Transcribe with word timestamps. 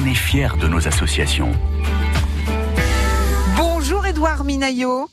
On 0.00 0.06
est 0.06 0.14
fiers 0.14 0.56
de 0.60 0.68
nos 0.68 0.86
associations. 0.86 1.50
Bonjour 3.56 4.06
Edouard 4.06 4.44
Minaillot. 4.44 5.10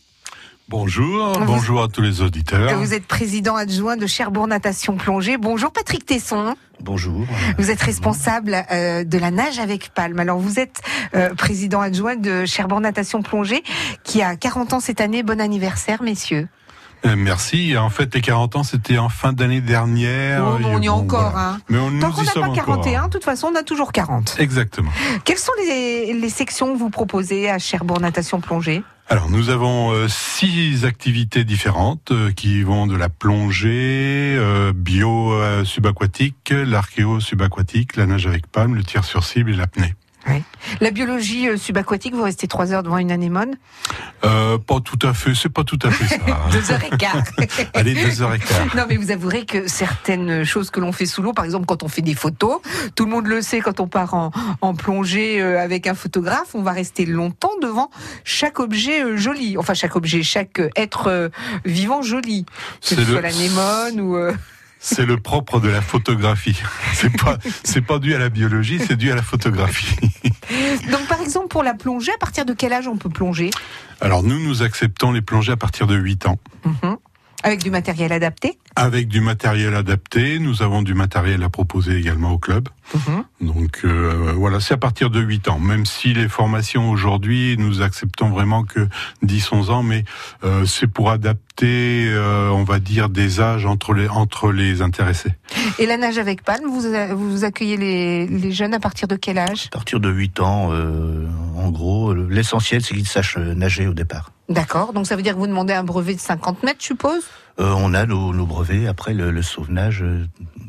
Bonjour, 0.69 1.39
bonjour 1.39 1.81
à 1.81 1.87
tous 1.87 2.01
les 2.01 2.21
auditeurs. 2.21 2.77
Vous 2.77 2.93
êtes 2.93 3.07
président 3.07 3.55
adjoint 3.55 3.97
de 3.97 4.05
Cherbourg 4.05 4.45
Natation 4.45 4.95
Plongée. 4.95 5.37
Bonjour 5.37 5.71
Patrick 5.71 6.05
Tesson. 6.05 6.53
Bonjour. 6.81 7.25
Vous 7.57 7.71
êtes 7.71 7.81
responsable 7.81 8.63
euh, 8.71 9.03
de 9.03 9.17
la 9.17 9.31
nage 9.31 9.57
avec 9.57 9.89
palme. 9.89 10.19
Alors 10.19 10.37
vous 10.37 10.59
êtes 10.59 10.83
euh, 11.15 11.33
président 11.33 11.81
adjoint 11.81 12.15
de 12.15 12.45
Cherbourg 12.45 12.79
Natation 12.79 13.23
Plongée 13.23 13.63
qui 14.03 14.21
a 14.21 14.35
40 14.35 14.73
ans 14.73 14.79
cette 14.79 15.01
année. 15.01 15.23
Bon 15.23 15.41
anniversaire 15.41 16.03
messieurs. 16.03 16.47
Euh, 17.05 17.15
merci. 17.17 17.77
En 17.77 17.89
fait, 17.89 18.13
les 18.15 18.21
40 18.21 18.55
ans, 18.55 18.63
c'était 18.63 18.97
en 18.97 19.09
fin 19.09 19.33
d'année 19.33 19.61
dernière. 19.61 20.43
Oh, 20.45 20.57
on 20.63 20.81
y 20.81 20.85
est 20.85 20.89
Bon, 20.89 20.95
encore. 20.95 21.31
voilà. 21.31 21.49
Hein. 21.49 21.59
Mais 21.69 21.77
on, 21.77 21.99
Tant 21.99 22.11
qu'on 22.11 22.23
n'a 22.23 22.31
pas 22.31 22.41
encore. 22.41 22.55
41, 22.55 23.05
de 23.05 23.09
toute 23.11 23.23
façon, 23.23 23.51
on 23.53 23.55
a 23.55 23.63
toujours 23.63 23.91
40. 23.91 24.37
Exactement. 24.39 24.91
Quelles 25.23 25.37
sont 25.37 25.51
les, 25.67 26.13
les 26.13 26.29
sections 26.29 26.73
que 26.73 26.79
vous 26.79 26.89
proposez 26.89 27.49
à 27.49 27.59
Cherbourg 27.59 27.99
Natation 27.99 28.41
Plongée? 28.41 28.83
Alors, 29.07 29.29
nous 29.29 29.49
avons 29.51 29.91
euh, 29.91 30.07
six 30.07 30.83
activités 30.83 31.43
différentes 31.43 32.09
euh, 32.09 32.31
qui 32.31 32.63
vont 32.63 32.87
de 32.87 32.95
la 32.95 33.07
plongée, 33.07 34.35
euh, 34.35 34.73
bio 34.75 35.31
subaquatique, 35.63 36.51
l'archéo 36.51 37.19
subaquatique, 37.19 37.97
la 37.97 38.07
nage 38.07 38.25
avec 38.25 38.47
palme, 38.47 38.73
le 38.73 38.83
tir 38.83 39.03
sur 39.03 39.23
cible 39.23 39.51
et 39.51 39.55
l'apnée. 39.55 39.93
La 40.81 40.91
biologie 40.91 41.47
euh, 41.47 41.57
subaquatique, 41.57 42.13
vous 42.15 42.23
restez 42.23 42.47
3 42.47 42.73
heures 42.73 42.83
devant 42.83 42.97
une 42.97 43.11
anémone 43.11 43.55
Euh, 44.23 44.57
pas 44.57 44.79
tout 44.79 44.97
à 45.03 45.13
fait, 45.13 45.33
c'est 45.35 45.49
pas 45.49 45.63
tout 45.63 45.79
à 45.83 45.91
fait 45.91 46.05
ça. 46.05 46.17
Deux 46.51 46.71
heures 46.71 46.83
et 46.83 46.97
quart. 46.97 47.23
Allez, 47.73 47.93
deux 47.93 48.21
heures 48.21 48.33
et 48.33 48.39
quart. 48.39 48.75
Non, 48.75 48.83
mais 48.89 48.97
vous 48.97 49.11
avouerez 49.11 49.45
que 49.45 49.67
certaines 49.67 50.43
choses 50.43 50.71
que 50.71 50.79
l'on 50.79 50.91
fait 50.91 51.05
sous 51.05 51.21
l'eau, 51.21 51.33
par 51.33 51.45
exemple 51.45 51.65
quand 51.65 51.83
on 51.83 51.87
fait 51.87 52.01
des 52.01 52.15
photos, 52.15 52.59
tout 52.95 53.05
le 53.05 53.11
monde 53.11 53.27
le 53.27 53.41
sait 53.41 53.59
quand 53.59 53.79
on 53.79 53.87
part 53.87 54.13
en, 54.13 54.31
en 54.61 54.73
plongée 54.73 55.41
euh, 55.41 55.61
avec 55.61 55.85
un 55.85 55.93
photographe, 55.93 56.55
on 56.55 56.63
va 56.63 56.71
rester 56.71 57.05
longtemps 57.05 57.53
devant 57.61 57.91
chaque 58.23 58.59
objet 58.59 59.03
euh, 59.03 59.17
joli. 59.17 59.57
Enfin, 59.57 59.73
chaque 59.73 59.95
objet, 59.95 60.23
chaque 60.23 60.61
être 60.75 61.29
vivant 61.65 62.01
joli. 62.01 62.45
Que 62.81 62.95
ce 62.95 63.03
soit 63.03 63.21
l'anémone 63.21 64.01
ou... 64.01 64.17
C'est 64.87 65.07
le 65.07 65.17
propre 65.17 65.59
de 65.59 65.67
la 65.67 65.81
photographie. 65.81 66.61
C'est 66.93 67.09
pas, 67.17 67.39
c'est 67.63 67.81
pas 67.81 67.97
dû 67.97 68.13
à 68.13 68.19
la 68.19 68.29
biologie, 68.29 68.79
c'est 68.79 68.95
dû 68.95 69.11
à 69.11 69.15
la 69.15 69.23
photographie. 69.23 69.97
Donc, 70.91 71.07
par 71.07 71.21
exemple, 71.21 71.47
pour 71.47 71.63
la 71.63 71.73
plongée, 71.73 72.11
à 72.13 72.19
partir 72.19 72.45
de 72.45 72.53
quel 72.53 72.71
âge 72.71 72.87
on 72.87 72.95
peut 72.95 73.09
plonger? 73.09 73.49
Alors 73.99 74.21
nous, 74.21 74.39
nous 74.39 74.61
acceptons 74.61 75.11
les 75.11 75.23
plongées 75.23 75.53
à 75.53 75.57
partir 75.57 75.87
de 75.87 75.95
8 75.95 76.27
ans. 76.27 76.37
Mhm. 76.65 76.97
Avec 77.41 77.63
du 77.63 77.71
matériel 77.71 78.11
adapté? 78.11 78.59
Avec 78.75 79.07
du 79.07 79.21
matériel 79.21 79.73
adapté, 79.73 80.37
nous 80.37 80.61
avons 80.61 80.83
du 80.83 80.93
matériel 80.93 81.41
à 81.41 81.49
proposer 81.49 81.97
également 81.97 82.31
au 82.31 82.37
club. 82.37 82.69
Mhm. 82.93 83.23
Donc 83.41 83.81
euh, 83.83 84.33
voilà, 84.35 84.59
c'est 84.59 84.73
à 84.73 84.77
partir 84.77 85.09
de 85.09 85.19
8 85.19 85.47
ans. 85.47 85.59
Même 85.59 85.85
si 85.85 86.13
les 86.13 86.27
formations 86.27 86.89
aujourd'hui, 86.89 87.55
nous 87.57 87.81
acceptons 87.81 88.29
vraiment 88.29 88.63
que 88.63 88.87
10-11 89.23 89.69
ans, 89.71 89.83
mais 89.83 90.05
euh, 90.43 90.65
c'est 90.65 90.87
pour 90.87 91.09
adapter, 91.09 92.05
euh, 92.07 92.49
on 92.49 92.63
va 92.63 92.79
dire, 92.79 93.09
des 93.09 93.41
âges 93.41 93.65
entre 93.65 93.93
les, 93.93 94.07
entre 94.07 94.51
les 94.51 94.81
intéressés. 94.81 95.33
Et 95.79 95.85
la 95.85 95.97
nage 95.97 96.17
avec 96.17 96.43
palme, 96.43 96.65
vous, 96.67 96.83
vous 97.15 97.43
accueillez 97.43 97.77
les, 97.77 98.27
les 98.27 98.51
jeunes 98.51 98.73
à 98.73 98.79
partir 98.79 99.07
de 99.07 99.15
quel 99.15 99.37
âge? 99.37 99.67
À 99.67 99.73
partir 99.73 99.99
de 99.99 100.09
8 100.09 100.39
ans, 100.39 100.69
euh, 100.71 101.27
en 101.57 101.69
gros, 101.71 102.13
l'essentiel 102.13 102.83
c'est 102.83 102.93
qu'ils 102.93 103.07
sachent 103.07 103.37
nager 103.37 103.87
au 103.87 103.93
départ. 103.93 104.31
D'accord, 104.47 104.93
donc 104.93 105.07
ça 105.07 105.15
veut 105.15 105.23
dire 105.23 105.33
que 105.33 105.39
vous 105.39 105.47
demandez 105.47 105.73
un 105.73 105.83
brevet 105.83 106.13
de 106.13 106.19
50 106.19 106.63
mètres, 106.63 106.79
je 106.79 106.85
suppose? 106.85 107.23
On 107.57 107.93
a 107.93 108.05
nos, 108.05 108.33
nos 108.33 108.45
brevets, 108.45 108.87
après 108.87 109.13
le, 109.13 109.31
le 109.31 109.41
sauvetage 109.41 110.01
euh, 110.03 110.25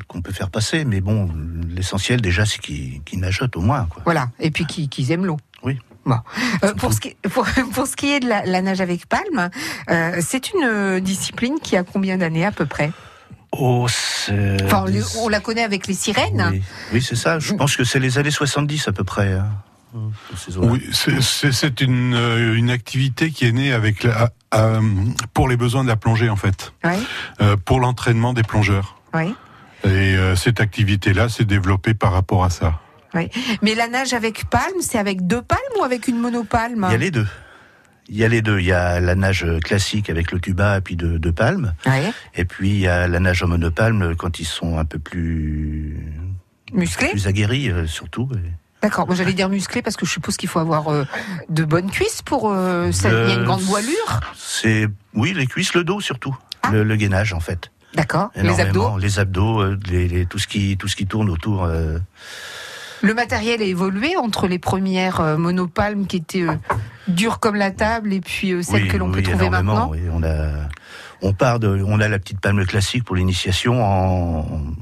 qu'on 0.07 0.21
peut 0.21 0.31
faire 0.31 0.49
passer, 0.49 0.85
mais 0.85 1.01
bon, 1.01 1.29
l'essentiel 1.69 2.21
déjà 2.21 2.45
c'est 2.45 2.59
qu'ils 2.59 3.01
qu'ils 3.03 3.19
nagent 3.19 3.43
au 3.55 3.61
moins. 3.61 3.85
Quoi. 3.89 4.01
Voilà, 4.05 4.29
et 4.39 4.51
puis 4.51 4.65
qui- 4.65 4.87
qu'ils 4.89 5.11
aiment 5.11 5.25
l'eau. 5.25 5.37
Oui. 5.63 5.77
Bon. 6.05 6.15
Euh, 6.63 6.73
pour, 6.75 6.93
ce 6.93 7.01
qui, 7.01 7.15
pour, 7.33 7.45
pour 7.73 7.85
ce 7.87 7.97
qui 7.97 8.07
est 8.11 8.21
de 8.21 8.29
la, 8.29 8.45
la 8.45 8.61
nage 8.61 8.79
avec 8.79 9.07
palme, 9.07 9.49
euh, 9.89 10.21
c'est 10.21 10.53
une 10.53 10.63
euh, 10.63 10.99
discipline 11.01 11.55
qui 11.61 11.75
a 11.75 11.83
combien 11.83 12.17
d'années 12.17 12.45
à 12.45 12.51
peu 12.53 12.65
près? 12.65 12.91
Oh, 13.51 13.87
c'est... 13.89 14.63
Enfin, 14.63 14.85
on, 15.19 15.27
la 15.27 15.39
connaît 15.41 15.63
avec 15.63 15.87
les 15.87 15.93
sirènes. 15.93 16.49
Oui, 16.51 16.61
Oui, 16.93 17.01
c'est 17.01 17.15
ça. 17.15 17.39
Je 17.39 17.53
pense 17.53 17.75
que 17.75 17.83
c'est 17.83 17.99
les 17.99 18.17
années 18.17 18.31
70 18.31 18.87
à 18.87 18.91
peu 18.93 19.03
près. 19.03 19.33
hein. 19.33 19.49
Oui, 20.57 20.81
c'est- 20.91 21.81
une, 21.81 22.13
euh, 22.13 22.55
une 22.55 22.69
activité 22.69 23.31
qui 23.31 23.45
est 23.45 23.51
née 23.51 23.71
avec 23.73 24.03
la, 24.03 24.29
euh, 24.53 24.81
pour 25.33 25.47
les 25.49 25.57
besoins 25.57 25.83
de 25.83 25.89
la 25.89 25.95
plongée 25.97 26.29
en 26.29 26.35
fait, 26.35 26.73
Oui, 26.83 26.93
euh, 27.41 27.55
pour 27.57 27.79
l'entraînement 27.79 28.33
des 28.33 28.43
plongeurs. 28.43 28.99
oui. 29.13 29.33
Et 29.83 30.15
euh, 30.15 30.35
cette 30.35 30.59
activité-là 30.59 31.29
s'est 31.29 31.45
développée 31.45 31.93
par 31.93 32.11
rapport 32.11 32.43
à 32.43 32.49
ça. 32.49 32.79
Mais 33.61 33.75
la 33.75 33.87
nage 33.87 34.13
avec 34.13 34.49
palme, 34.49 34.81
c'est 34.81 34.97
avec 34.97 35.27
deux 35.27 35.41
palmes 35.41 35.59
ou 35.79 35.83
avec 35.83 36.07
une 36.07 36.17
monopalme 36.19 36.85
Il 36.89 36.91
y 36.91 36.95
a 36.95 36.97
les 36.97 37.11
deux. 37.11 37.27
Il 38.09 38.17
y 38.17 38.23
a 38.23 38.27
les 38.27 38.41
deux. 38.41 38.59
Il 38.59 38.65
y 38.65 38.71
a 38.71 38.99
la 38.99 39.13
nage 39.15 39.45
classique 39.63 40.09
avec 40.09 40.31
le 40.31 40.39
tuba 40.39 40.77
et 40.77 40.81
puis 40.81 40.95
de, 40.95 41.17
de 41.19 41.31
palme. 41.31 41.73
Oui. 41.85 42.11
Et 42.35 42.43
puis 42.45 42.69
il 42.71 42.79
y 42.79 42.87
a 42.87 43.07
la 43.07 43.19
nage 43.19 43.43
en 43.43 43.47
monopalme 43.47 44.15
quand 44.15 44.39
ils 44.39 44.45
sont 44.45 44.77
un 44.79 44.85
peu 44.85 44.97
plus 44.99 45.95
Musclé 46.73 47.09
plus 47.09 47.27
aguerris 47.27 47.71
surtout. 47.85 48.29
D'accord, 48.81 49.07
moi 49.07 49.15
j'allais 49.15 49.33
dire 49.33 49.49
musclé 49.49 49.81
parce 49.81 49.95
que 49.97 50.05
je 50.05 50.11
suppose 50.11 50.37
qu'il 50.37 50.49
faut 50.49 50.59
avoir 50.59 50.89
euh, 50.89 51.03
de 51.49 51.63
bonnes 51.65 51.89
cuisses 51.89 52.21
pour... 52.21 52.51
euh, 52.51 52.91
ça, 52.91 53.09
il 53.09 53.13
y 53.29 53.31
a 53.31 53.33
une 53.35 53.41
Euh, 53.41 53.45
grande 53.45 53.61
voilure 53.61 54.19
C'est 54.35 54.87
oui 55.15 55.33
les 55.33 55.47
cuisses, 55.47 55.73
le 55.73 55.83
dos 55.83 55.99
surtout. 55.99 56.35
Ah. 56.63 56.69
Le, 56.71 56.83
le 56.83 56.95
gainage 56.95 57.33
en 57.33 57.39
fait. 57.39 57.71
D'accord, 57.95 58.29
les 58.35 58.59
abdos 58.59 58.97
Les 58.99 59.17
abdos, 59.19 59.61
euh, 59.61 59.79
les- 59.89 60.07
les- 60.07 60.25
tout 60.27 60.37
ce 60.39 60.47
qui 60.47 60.77
tout 60.77 60.87
ce 60.87 60.95
qui 60.95 61.07
tourne 61.07 61.29
autour. 61.29 61.63
euh, 61.63 61.97
Le 63.01 63.13
matériel 63.15 63.61
a 63.61 63.65
évolué 63.65 64.15
entre 64.17 64.47
les 64.47 64.59
premières 64.59 65.21
monopalmes 65.37 66.05
qui 66.05 66.17
étaient 66.17 66.45
dures 67.07 67.39
comme 67.39 67.55
la 67.55 67.71
table 67.71 68.13
et 68.13 68.21
puis 68.21 68.63
celles 68.63 68.83
oui, 68.83 68.87
que 68.89 68.97
l'on 68.97 69.11
peut 69.11 69.23
trouver 69.23 69.49
maintenant. 69.49 69.89
oui. 69.91 69.99
On 70.11 70.21
a 70.23 70.67
on 71.23 71.33
part 71.33 71.59
de 71.59 71.83
on 71.87 71.99
a 71.99 72.07
la 72.07 72.19
petite 72.19 72.39
palme 72.41 72.63
classique 72.65 73.03
pour 73.03 73.15
l'initiation 73.15 73.83
en, 73.83 74.39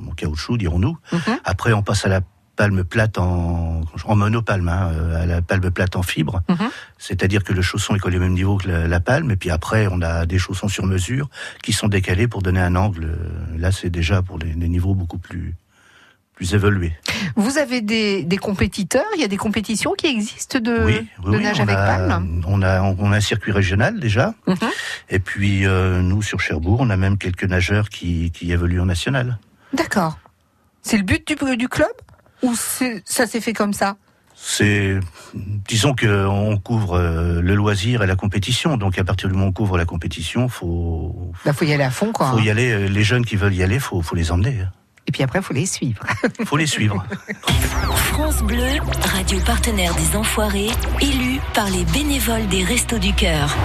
en 0.10 0.12
caoutchouc 0.18 0.58
dirons-nous. 0.58 0.98
Mhm. 1.14 1.40
Après 1.46 1.72
on 1.72 1.82
passe 1.84 2.06
à 2.06 2.10
la 2.10 2.20
palme 2.56 2.84
plate 2.84 3.18
en, 3.18 3.82
en 4.06 4.16
monopalme, 4.16 4.70
hein, 4.70 4.92
euh, 4.94 5.24
à 5.24 5.26
la 5.26 5.42
palme 5.42 5.70
plate 5.72 5.96
en 5.96 6.04
fibre. 6.04 6.42
Mhm. 6.50 6.70
C'est-à-dire 6.98 7.44
que 7.44 7.54
le 7.54 7.62
chausson 7.62 7.96
est 7.96 8.00
collé 8.00 8.18
au 8.18 8.22
même 8.22 8.34
niveau 8.34 8.58
que 8.58 8.68
la, 8.70 8.88
la 8.88 9.00
palme, 9.00 9.32
et 9.32 9.36
puis 9.36 9.50
après 9.52 9.88
on 9.92 10.02
a 10.02 10.26
des 10.26 10.38
chaussons 10.40 10.68
sur 10.68 10.86
mesure 10.86 11.30
qui 11.64 11.74
sont 11.74 11.88
décalés 11.88 12.28
pour 12.28 12.42
donner 12.42 12.62
un 12.62 12.76
angle. 12.76 13.18
Là 13.58 13.72
c'est 13.72 13.90
déjà 13.90 14.22
pour 14.22 14.40
des, 14.40 14.48
des 14.54 14.68
niveaux 14.68 14.96
beaucoup 14.96 15.18
plus 15.18 15.56
plus 16.34 16.54
évolués. 16.54 16.94
Vous 17.38 17.58
avez 17.58 17.80
des, 17.80 18.24
des 18.24 18.38
compétiteurs, 18.38 19.06
il 19.16 19.22
y 19.22 19.24
a 19.24 19.30
des 19.30 19.38
compétitions 19.38 19.94
qui 19.98 20.08
existent 20.08 20.60
de, 20.60 20.84
oui, 20.84 21.08
oui, 21.24 21.32
de 21.32 21.38
oui, 21.38 21.44
nage 21.44 21.62
avec 21.62 21.78
a, 21.78 21.86
palme? 21.86 22.44
on 22.46 22.62
a 22.62 22.82
on 22.82 23.12
a 23.14 23.16
un 23.16 23.22
circuit 23.22 23.54
régional 23.54 24.00
déjà, 24.02 24.34
Mhm. 24.46 24.58
et 25.10 25.20
puis 25.20 25.66
euh, 25.66 26.02
nous 26.02 26.22
sur 26.22 26.42
Cherbourg 26.42 26.80
on 26.82 26.90
a 26.90 26.98
même 26.98 27.18
quelques 27.18 27.46
nageurs 27.46 27.88
qui 27.90 28.32
qui 28.32 28.52
évoluent 28.52 28.82
en 28.82 28.86
national. 28.86 29.40
D'accord. 29.74 30.18
C'est 30.82 30.98
le 30.98 31.04
but 31.04 31.26
du, 31.28 31.58
du 31.58 31.68
club? 31.70 31.88
Ou 32.46 32.56
ça 33.06 33.28
s'est 33.28 33.42
fait 33.42 33.54
comme 33.54 33.74
ça 33.74 33.96
C'est, 34.36 35.00
disons 35.68 35.94
que 35.94 36.26
on 36.28 36.58
couvre 36.58 36.94
euh, 36.98 37.42
le 37.42 37.56
loisir 37.56 38.04
et 38.04 38.08
la 38.08 38.16
compétition. 38.16 38.78
Donc 38.78 38.98
à 39.00 39.04
partir 39.04 39.28
du 39.30 39.34
moment 39.34 39.48
où 39.48 39.50
on 39.50 39.54
couvre 39.54 39.78
la 39.78 39.86
compétition, 39.86 40.48
faut, 40.50 41.32
Il 41.46 41.54
faut 41.54 41.66
y 41.66 41.74
aller 41.74 41.84
à 41.84 41.92
fond, 41.92 42.12
quoi. 42.12 42.32
faut 42.32 42.38
hein. 42.38 42.44
y 42.44 42.50
aller. 42.50 42.72
Euh, 42.72 42.88
Les 42.88 43.04
jeunes 43.04 43.26
qui 43.26 43.36
veulent 43.36 43.56
y 43.56 43.64
aller, 43.64 43.80
faut, 43.80 44.02
faut 44.02 44.16
les 44.16 44.32
emmener. 44.32 44.60
hein. 44.62 44.72
Et 45.08 45.12
puis 45.12 45.22
après, 45.22 45.38
il 45.38 45.44
faut 45.44 45.54
les 45.54 45.68
suivre. 45.68 46.02
Faut 46.46 46.58
les 46.58 46.66
suivre. 46.66 47.06
France 47.96 48.42
Bleu, 48.42 48.80
radio 49.14 49.40
partenaire 49.46 49.94
des 49.94 50.16
Enfoirés, 50.18 50.72
élu 51.00 51.40
par 51.54 51.70
les 51.70 51.86
bénévoles 51.86 52.48
des 52.48 52.64
Restos 52.64 52.98
du 52.98 53.14
Cœur. 53.14 53.56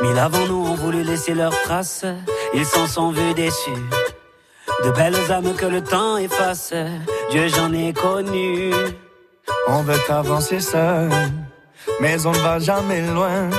Mille 0.00 0.18
avant 0.18 0.46
nous 0.46 0.64
ont 0.64 0.74
voulu 0.74 1.02
laisser 1.02 1.34
leurs 1.34 1.62
traces, 1.62 2.04
ils 2.54 2.64
s'en 2.64 2.86
sont 2.86 3.10
vus 3.10 3.34
déçus. 3.34 3.84
De 4.84 4.90
belles 4.90 5.32
âmes 5.32 5.54
que 5.54 5.66
le 5.66 5.82
temps 5.82 6.16
efface, 6.18 6.72
Dieu 7.30 7.48
j'en 7.48 7.72
ai 7.72 7.92
connu. 7.92 8.72
On 9.66 9.82
veut 9.82 9.98
avancer 10.08 10.60
seul, 10.60 11.10
mais 12.00 12.24
on 12.26 12.30
ne 12.32 12.38
va 12.38 12.60
jamais 12.60 13.02
loin. 13.08 13.50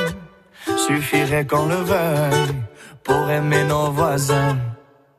Suffirait 0.88 1.46
qu'on 1.46 1.66
le 1.66 1.76
veuille 1.76 2.56
pour 3.04 3.30
aimer 3.30 3.66
nos 3.66 3.92
voisins. 3.92 4.58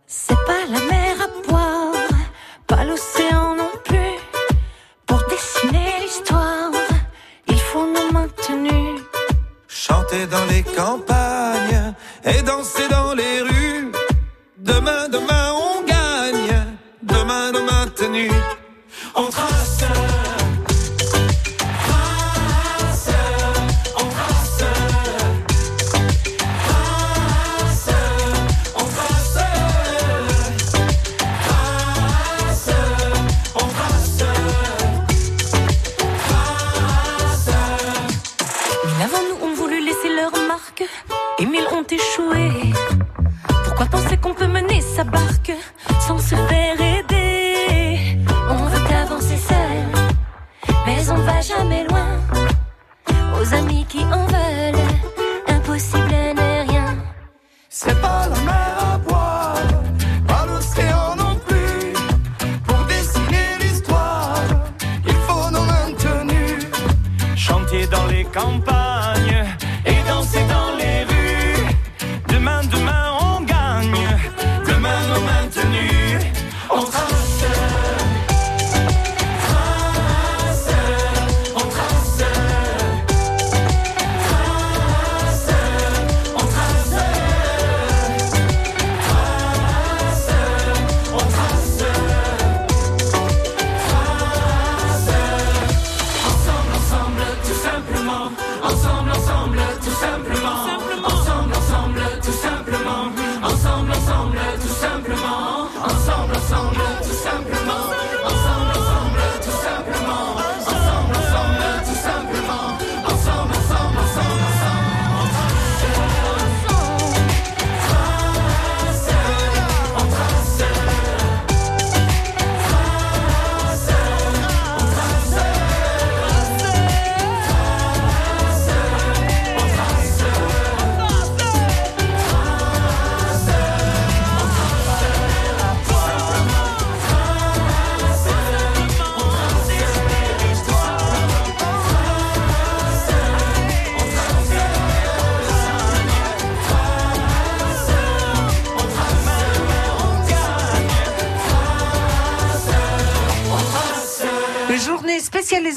C'est 0.06 0.42
pas 0.46 0.64
la 0.68 0.80
mer 0.80 1.16
à 1.26 1.48
boire, 1.48 1.92
pas 2.66 2.84
l'océan 2.84 3.56
non 3.56 3.70
plus. 3.84 4.16
Pour 5.06 5.22
dessiner 5.28 6.00
l'histoire, 6.00 6.70
il 7.46 7.60
faut 7.60 7.86
nos 7.86 8.10
mains 8.10 8.28
dans 10.26 10.44
les 10.46 10.62
campagnes 10.62 11.94
et 12.24 12.42
danser 12.42 12.88
dans 12.88 13.14
les 13.14 13.42
rues. 13.42 13.92
Demain, 14.58 15.08
demain, 15.08 15.52
on 15.52 15.82
gagne. 15.84 16.76
Demain, 17.02 17.52
trace. 17.52 17.90
trace, 17.96 18.30
on 19.14 19.26
trace. 19.30 20.29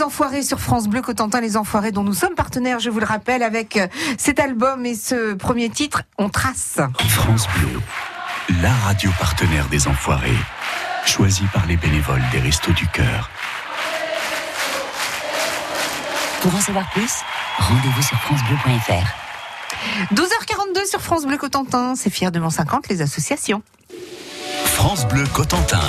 Enfoirés 0.04 0.44
sur 0.44 0.60
France 0.60 0.88
Bleu 0.88 1.02
Cotentin 1.02 1.40
Les 1.40 1.56
Enfoirés 1.56 1.92
dont 1.92 2.04
nous 2.04 2.14
sommes 2.14 2.36
partenaires, 2.36 2.80
je 2.80 2.90
vous 2.90 3.00
le 3.00 3.06
rappelle, 3.06 3.42
avec 3.42 3.78
euh, 3.78 3.88
cet 4.18 4.40
album 4.40 4.86
et 4.86 4.96
ce 4.96 5.34
premier 5.34 5.70
titre, 5.70 6.04
On 6.18 6.30
Trace. 6.30 6.80
France 7.08 7.48
Bleu, 7.58 7.80
la 8.62 8.74
radio 8.86 9.10
partenaire 9.18 9.68
des 9.70 9.88
Enfoirés, 9.88 10.38
choisie 11.06 11.48
par 11.54 11.66
les 11.68 11.78
bénévoles 11.78 12.22
des 12.32 12.40
Restos 12.40 12.74
du 12.74 12.86
Cœur. 12.88 13.30
Pour 16.42 16.54
en 16.54 16.60
savoir 16.60 16.90
plus, 16.92 17.22
rendez-vous 17.60 18.02
sur 18.02 18.18
francebleu.fr. 18.18 20.14
12h42 20.14 20.90
sur 20.90 21.02
France 21.02 21.26
Bleu 21.26 21.38
Cotentin, 21.38 21.96
c'est 21.96 22.10
fier 22.10 22.32
de 22.32 22.40
Mont 22.40 22.50
50 22.50 22.90
les 22.90 23.02
associations. 23.02 23.64
France 24.66 25.08
Bleu 25.08 25.24
Cotentin. 25.34 25.80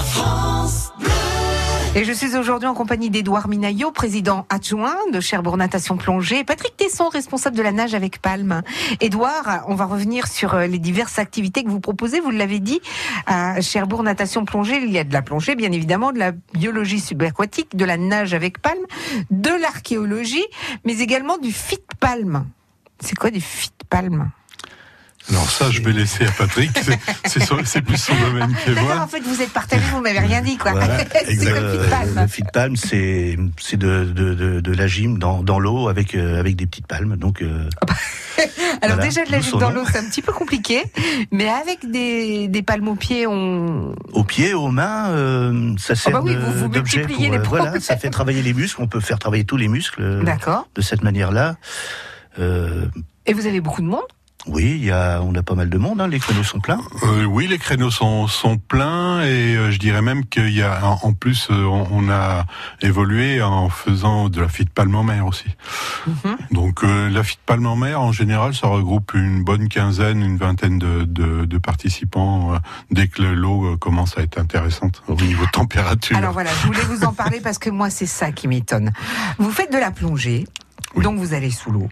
Et 1.97 2.03
je 2.03 2.13
suis 2.13 2.35
aujourd'hui 2.35 2.67
en 2.67 2.75
compagnie 2.75 3.09
d'Édouard 3.09 3.47
Minaillot, 3.47 3.93
président 3.93 4.47
adjoint 4.49 4.97
de 5.13 5.21
Cherbourg 5.21 5.57
Natation 5.57 5.97
Plongée, 5.97 6.43
Patrick 6.43 6.77
Tesson, 6.77 7.09
responsable 7.09 7.57
de 7.57 7.63
la 7.63 7.71
nage 7.71 7.95
avec 7.95 8.21
Palme. 8.21 8.63
Édouard, 9.01 9.63
on 9.69 9.77
va 9.77 9.85
revenir 9.85 10.27
sur 10.27 10.55
euh, 10.55 10.67
les 10.67 10.81
diverses 10.81 11.21
activités 11.21 11.63
que 11.63 11.69
vous 11.69 11.79
proposez. 11.79 12.19
Vous 12.19 12.33
l'avez 12.33 12.59
dit, 12.59 12.81
à 13.27 13.61
Cherbourg 13.61 14.03
Natation 14.03 14.45
Plongée, 14.45 14.79
il 14.79 14.91
y 14.91 14.99
a 14.99 15.05
de 15.05 15.13
la 15.13 15.23
plongée, 15.23 15.55
bien 15.55 15.71
évidemment, 15.71 16.11
de 16.11 16.19
la 16.19 16.33
biologie 16.33 16.99
subaquatique, 16.99 17.77
de 17.77 17.85
la 17.85 17.97
nage 17.97 18.35
avec 18.35 18.59
Palme, 18.59 18.87
de 19.31 19.51
l'archéologie, 19.51 20.47
mais 20.85 20.99
également 20.99 21.39
du 21.39 21.53
fit 21.53 21.79
Palme. 22.01 22.45
C'est 22.99 23.17
quoi 23.17 23.31
du 23.31 23.41
fit 23.41 23.71
Palme? 23.89 24.33
Alors 25.31 25.49
ça, 25.51 25.71
je 25.71 25.81
vais 25.81 25.93
laisser 25.93 26.27
à 26.27 26.31
Patrick. 26.33 26.71
C'est- 26.83 26.99
C'est 27.27 27.43
son- 27.43 27.59
c'est 27.65 27.81
plus 27.81 27.97
son 27.97 28.15
domaine 28.15 28.55
que 28.65 28.73
D'accord, 28.73 28.91
en 28.91 28.95
moi. 28.97 29.07
fait, 29.07 29.21
vous 29.21 29.41
êtes 29.41 29.53
partagé, 29.53 29.83
vous 29.93 30.01
m'avez 30.03 30.19
rien 30.19 30.43
dit, 30.43 30.59
quoi. 30.59 30.73
Voilà, 30.73 30.99
C'est 31.25 31.37
quoi 31.51 31.61
le 31.61 31.71
fit 31.73 31.79
Euh, 31.79 31.89
Palme 31.91 32.21
le 32.21 32.27
feed 32.29 32.51
palm, 32.53 32.77
c'est 32.77 33.39
c'est 33.59 33.77
de, 33.79 34.05
de, 34.05 34.35
de, 34.35 34.61
de 34.61 34.73
la 34.73 34.87
gym 34.87 35.19
dans, 35.19 35.43
dans 35.43 35.59
l'eau 35.59 35.89
avec 35.89 36.15
euh, 36.15 36.39
avec 36.39 36.57
des 36.57 36.67
petites 36.67 36.87
palmes. 36.87 37.17
Donc 37.17 37.41
euh, 37.43 37.69
Alors 38.83 38.97
Voilà, 38.97 39.03
déjà 39.03 39.25
de 39.25 39.33
la 39.33 39.41
gym 39.41 39.59
dans 39.59 39.71
l'eau, 39.71 39.85
c'est 39.91 39.99
un 39.99 40.05
petit 40.05 40.21
peu 40.23 40.33
compliqué, 40.33 40.83
mais 41.33 41.49
avec 41.49 41.91
des, 41.91 42.49
des 42.49 42.63
palmes 42.63 42.89
aux 42.89 42.95
pieds, 42.97 43.27
on... 43.27 43.95
aux 44.13 44.25
pieds, 44.25 44.53
aux 44.53 44.69
mains, 44.69 45.09
euh, 45.11 45.75
ça 45.79 45.95
sert 45.95 46.13
bah 46.13 46.21
oui, 46.23 46.37
vous- 46.37 46.53
vous 46.65 46.69
d'objet 46.69 46.99
multipliez 46.99 47.29
pour, 47.29 47.37
les 47.39 47.41
euh, 47.41 47.49
voilà, 47.49 47.81
ça 47.81 47.97
fait 47.97 48.11
travailler 48.11 48.43
les 48.43 48.53
muscles. 48.53 48.83
On 48.83 48.89
peut 48.89 49.01
faire 49.01 49.19
travailler 49.19 49.45
tous 49.45 49.57
les 49.57 49.69
muscles 49.69 50.03
euh, 50.03 50.23
D'accord. 50.23 50.69
de 50.75 50.83
cette 50.83 51.03
manière-là. 51.03 51.57
Euh, 52.39 52.87
Et 53.27 53.33
vous 53.33 53.47
avez 53.47 53.61
beaucoup 53.61 53.81
de 53.81 53.87
monde? 53.87 54.03
Oui, 54.47 54.77
il 54.77 54.85
y 54.85 54.91
a, 54.91 55.21
on 55.23 55.35
a 55.35 55.43
pas 55.43 55.55
mal 55.55 55.71
de 55.71 55.79
monde. 55.79 56.01
Hein, 56.01 56.09
les 56.09 56.19
créneaux 56.19 56.43
sont 56.43 56.61
pleins. 56.61 56.81
Euh, 57.03 57.25
oui, 57.25 57.47
les 57.47 57.59
créneaux 57.59 57.91
sont, 57.91 58.27
sont 58.27 58.59
pleins 58.59 59.23
et 59.23 59.57
euh, 59.57 59.71
je 59.71 59.79
dirais 59.79 60.03
même 60.03 60.27
qu'il 60.27 60.51
y 60.51 60.63
a, 60.63 60.85
en, 60.85 60.99
en 61.03 61.13
plus, 61.13 61.49
euh, 61.51 61.65
on, 61.65 61.89
on 61.91 62.11
a 62.11 62.45
évolué 62.83 63.43
en 63.43 63.69
faisant 63.69 64.29
de 64.29 64.41
la 64.41 64.49
fit 64.49 64.67
palme 64.67 64.95
en 64.95 65.03
mer 65.03 65.27
aussi. 65.27 65.47
Mhm. 66.07 66.37
Donc 66.51 66.85
euh, 66.85 67.09
la 67.09 67.23
fit 67.23 67.39
palme 67.47 67.67
en 67.67 67.77
mer, 67.77 68.01
en 68.01 68.13
général, 68.13 68.55
ça 68.55 68.67
regroupe 68.67 69.13
une 69.15 69.43
bonne 69.45 69.69
quinzaine, 69.69 70.23
une 70.23 70.37
vingtaine 70.37 70.79
de, 70.79 71.05
de, 71.05 71.45
de 71.45 71.59
participants 71.59 72.55
euh, 72.55 72.59
dès 72.91 73.09
que 73.09 73.23
l'eau 73.23 73.77
commence 73.79 74.19
à 74.19 74.23
être 74.23 74.39
intéressante 74.39 75.03
au 75.09 75.15
niveau 75.15 75.45
température. 75.53 76.17
Alors 76.17 76.33
voilà, 76.33 76.51
je 76.63 76.67
voulais 76.67 76.83
vous 76.83 77.05
en 77.05 77.13
parler 77.13 77.41
parce 77.41 77.59
que 77.59 77.71
moi, 77.71 77.91
c'est 77.91 78.07
ça 78.07 78.33
qui 78.33 78.49
m'étonne. 78.49 78.93
Vous 79.39 79.51
faites 79.51 79.73
de 79.73 79.79
la 79.79 79.91
plongée, 79.91 80.45
Oui. 80.97 81.03
donc 81.05 81.19
vous 81.19 81.35
allez 81.35 81.51
sous 81.51 81.71
l'eau. 81.73 81.89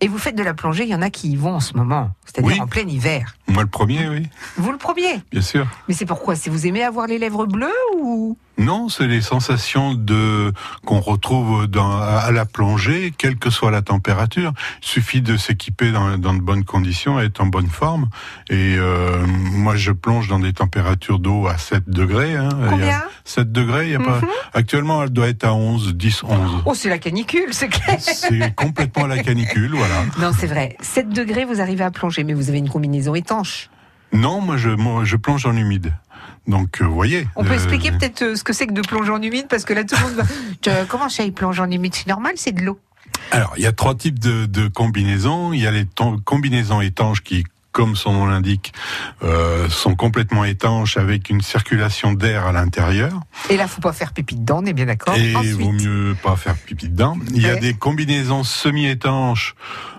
Et 0.00 0.08
vous 0.08 0.18
faites 0.18 0.36
de 0.36 0.42
la 0.42 0.52
plongée, 0.54 0.84
il 0.84 0.90
y 0.90 0.94
en 0.94 1.02
a 1.02 1.10
qui 1.10 1.30
y 1.30 1.36
vont 1.36 1.54
en 1.54 1.60
ce 1.60 1.74
moment, 1.74 2.10
c'est-à-dire 2.26 2.52
Oui. 2.52 2.60
en 2.60 2.66
plein 2.66 2.86
hiver. 2.86 3.34
Moi, 3.48 3.62
le 3.62 3.68
premier, 3.68 4.08
oui, 4.08 4.28
Vous 4.56 4.70
le 4.72 4.78
premier 4.78 5.22
bien 5.32 5.40
sûr. 5.40 5.66
Mais 5.88 5.94
c'est 5.94 6.06
pourquoi? 6.06 6.36
C'est 6.36 6.50
vous 6.50 6.66
aimez 6.66 6.82
avoir 6.84 7.06
les 7.06 7.18
lèvres 7.18 7.46
bleues 7.46 7.72
ou? 7.96 8.36
Non, 8.56 8.88
c'est 8.88 9.08
les 9.08 9.20
sensations 9.20 9.94
de 9.94 10.52
qu'on 10.84 11.00
retrouve 11.00 11.66
dans, 11.66 11.90
à 12.00 12.30
la 12.30 12.44
plongée, 12.44 13.12
quelle 13.16 13.36
que 13.36 13.50
soit 13.50 13.72
la 13.72 13.82
température. 13.82 14.52
Il 14.82 14.86
suffit 14.86 15.22
de 15.22 15.36
s'équiper 15.36 15.90
dans, 15.90 16.18
dans 16.18 16.34
de 16.34 16.40
bonnes 16.40 16.64
conditions, 16.64 17.18
être 17.18 17.40
en 17.40 17.46
bonne 17.46 17.68
forme. 17.68 18.08
Et 18.50 18.76
euh, 18.78 19.26
moi, 19.26 19.74
je 19.74 19.90
plonge 19.90 20.28
dans 20.28 20.38
des 20.38 20.52
températures 20.52 21.18
d'eau 21.18 21.48
à 21.48 21.58
7 21.58 21.88
degrés. 21.88 22.36
Hein. 22.36 22.48
Il 22.52 22.60
y 22.60 22.66
a 22.66 22.70
Combien? 22.70 23.02
7 23.24 23.50
degrés. 23.50 23.86
Il 23.86 23.92
y 23.92 23.96
a 23.96 24.00
pas. 24.00 24.20
Mhm. 24.20 24.28
Actuellement, 24.54 25.02
elle 25.02 25.10
doit 25.10 25.28
être 25.28 25.44
à 25.44 25.54
11, 25.54 25.94
10, 25.94 26.22
11. 26.22 26.62
Oh, 26.64 26.74
c'est 26.74 26.88
la 26.88 26.98
canicule, 26.98 27.52
c'est 27.52 27.68
clair. 27.68 27.96
C'est 28.00 28.54
complètement 28.54 29.06
la 29.06 29.18
canicule, 29.18 29.72
voilà. 29.74 30.04
Non, 30.20 30.30
c'est 30.38 30.46
vrai. 30.46 30.76
7 30.80 31.08
degrés, 31.08 31.44
vous 31.44 31.60
arrivez 31.60 31.84
à 31.84 31.90
plonger, 31.90 32.22
mais 32.22 32.34
vous 32.34 32.50
avez 32.50 32.58
une 32.58 32.68
combinaison 32.68 33.16
étanche. 33.16 33.68
Non, 34.12 34.40
moi, 34.40 34.56
je, 34.56 34.70
moi, 34.70 35.02
je 35.04 35.16
plonge 35.16 35.44
en 35.44 35.56
humide. 35.56 35.92
Donc, 36.46 36.80
euh, 36.80 36.84
vous 36.84 36.94
voyez. 36.94 37.26
On 37.36 37.44
peut 37.44 37.50
euh, 37.52 37.54
expliquer 37.54 37.90
peut-être 37.90 38.22
euh, 38.22 38.36
ce 38.36 38.44
que 38.44 38.52
c'est 38.52 38.66
que 38.66 38.72
de 38.72 38.82
plonger 38.82 39.10
en 39.12 39.22
humide, 39.22 39.46
parce 39.48 39.64
que 39.64 39.72
là, 39.72 39.84
tout 39.84 39.94
le 39.96 40.02
monde 40.02 40.26
va... 40.66 40.84
Comment 40.88 41.08
ça, 41.08 41.22
il 41.24 41.32
plonge 41.32 41.58
en 41.60 41.70
humide 41.70 41.94
C'est 41.94 42.06
normal, 42.06 42.32
c'est 42.36 42.52
de 42.52 42.62
l'eau. 42.62 42.78
Alors, 43.30 43.54
il 43.56 43.62
y 43.62 43.66
a 43.66 43.72
trois 43.72 43.94
types 43.94 44.18
de, 44.18 44.46
de 44.46 44.68
combinaisons. 44.68 45.52
Il 45.52 45.60
y 45.60 45.66
a 45.66 45.70
les 45.70 45.86
combinaisons 46.24 46.80
étanches 46.80 47.22
qui, 47.22 47.44
comme 47.72 47.96
son 47.96 48.12
nom 48.12 48.26
l'indique, 48.26 48.72
euh, 49.22 49.68
sont 49.68 49.94
complètement 49.94 50.44
étanches 50.44 50.96
avec 50.96 51.30
une 51.30 51.40
circulation 51.40 52.12
d'air 52.12 52.46
à 52.46 52.52
l'intérieur. 52.52 53.20
Et 53.50 53.56
là, 53.56 53.66
faut 53.66 53.80
pas 53.80 53.92
faire 53.92 54.12
pipi 54.12 54.36
dedans, 54.36 54.60
on 54.62 54.66
est 54.66 54.72
bien 54.72 54.86
d'accord 54.86 55.14
Et 55.16 55.34
Ensuite, 55.34 55.52
vaut 55.54 55.72
mieux 55.72 56.14
pas 56.22 56.36
faire 56.36 56.54
pipi 56.56 56.88
dedans. 56.88 57.16
Il 57.34 57.42
y 57.42 57.46
a 57.48 57.54
Ouais. 57.54 57.60
des 57.60 57.74
combinaisons 57.74 58.44
semi-étanches 58.44 59.54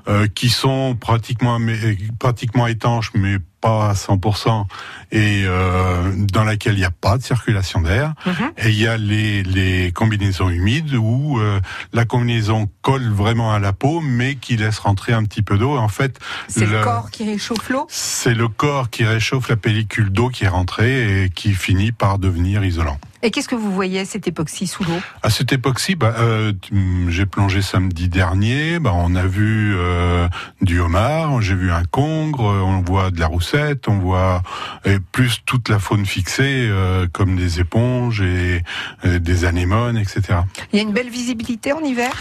euh, 0.07 0.27
qui 0.27 0.49
sont 0.49 0.95
pratiquement 0.99 1.59
mais- 1.59 1.97
pratiquement 2.19 2.67
étanches, 2.67 3.11
mais 3.15 3.37
pas 3.61 3.89
à 3.89 3.93
100%, 3.95 4.67
et 5.11 5.43
euh, 5.45 6.11
dans 6.31 6.43
laquelle 6.43 6.73
il 6.73 6.79
n'y 6.79 6.85
a 6.85 6.91
pas 6.91 7.17
de 7.17 7.23
circulation 7.23 7.81
d'air. 7.81 8.13
Mhm. 8.25 8.51
Et 8.59 8.69
il 8.69 8.79
y 8.79 8.85
a 8.87 8.97
les, 8.97 9.41
les 9.43 9.91
combinaisons 9.91 10.49
humides 10.49 10.93
où 10.93 11.39
euh, 11.39 11.59
la 11.91 12.05
combinaison 12.05 12.69
colle 12.83 13.09
vraiment 13.11 13.51
à 13.53 13.59
la 13.59 13.73
peau, 13.73 14.01
mais 14.01 14.35
qui 14.35 14.55
laisse 14.57 14.77
rentrer 14.77 15.13
un 15.13 15.23
petit 15.23 15.41
peu 15.41 15.57
d'eau. 15.57 15.75
En 15.77 15.87
fait, 15.87 16.19
C'est 16.47 16.65
le 16.67 16.73
le- 16.77 16.83
corps 16.83 17.09
qui 17.09 17.25
réchauffe 17.25 17.69
l'eau? 17.69 17.87
C'est 17.89 18.35
le 18.35 18.47
corps 18.47 18.91
qui 18.91 19.03
réchauffe 19.03 19.49
la 19.49 19.55
pellicule 19.57 20.11
d'eau 20.11 20.29
qui 20.29 20.43
est 20.45 20.49
rentrée 20.49 21.23
et 21.23 21.29
qui 21.31 21.53
finit 21.55 21.91
par 21.91 22.19
devenir 22.19 22.63
isolant. 22.63 22.99
Et 23.25 23.31
qu'est-ce 23.31 23.47
que 23.49 23.55
vous 23.55 23.73
voyez 23.73 24.01
à 24.01 24.05
cette 24.05 24.27
époxy 24.27 24.67
sous 24.67 24.83
l'eau? 24.83 24.99
À 25.23 25.31
cette 25.31 25.51
époxy, 25.51 25.95
bah, 25.95 26.13
euh, 26.19 26.53
tu- 26.61 27.07
j'ai 27.09 27.25
plongé 27.25 27.63
samedi 27.63 28.07
dernier. 28.07 28.77
Bah, 28.77 28.91
on 28.93 29.15
a 29.15 29.25
vu 29.25 29.73
euh, 29.75 30.27
du 30.61 30.79
homard, 30.79 31.41
j'ai 31.41 31.55
vu 31.55 31.71
un 31.71 31.83
congre, 31.85 32.45
euh, 32.51 32.61
on 32.61 32.81
voit 32.81 33.09
de 33.09 33.19
la 33.19 33.25
roussette, 33.25 33.87
on 33.87 33.97
voit 33.97 34.43
et 34.85 34.99
plus 34.99 35.41
toute 35.43 35.69
la 35.69 35.79
faune 35.79 36.05
fixée 36.05 36.67
euh, 36.69 37.07
comme 37.11 37.35
des 37.35 37.59
éponges 37.59 38.21
et, 38.21 38.61
des 39.03 39.43
anémones, 39.45 39.97
etc. 39.97 40.41
Il 40.71 40.75
y 40.77 40.79
a 40.79 40.83
une 40.83 40.93
belle 40.93 41.09
visibilité 41.09 41.73
en 41.73 41.79
hiver? 41.83 42.13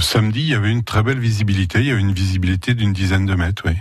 Samedi, 0.00 0.40
il 0.40 0.48
y 0.48 0.54
avait 0.54 0.70
une 0.70 0.82
très 0.82 1.02
belle 1.02 1.18
visibilité. 1.18 1.80
Il 1.80 1.86
y 1.86 1.90
avait 1.90 2.00
une 2.00 2.14
visibilité 2.14 2.72
d'une 2.72 2.94
dizaine 2.94 3.26
de 3.26 3.34
mètres, 3.34 3.64
oui. 3.66 3.76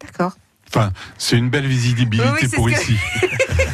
D'accord. 0.00 0.32
Enfin, 0.68 0.92
c'est 1.18 1.36
une 1.36 1.50
belle 1.50 1.66
visibilité 1.66 2.24
Oui, 2.24 2.38
oui, 2.40 2.48
c'est 2.48 2.56
pour 2.56 2.66
que- 2.68 2.72
ici. 2.72 2.96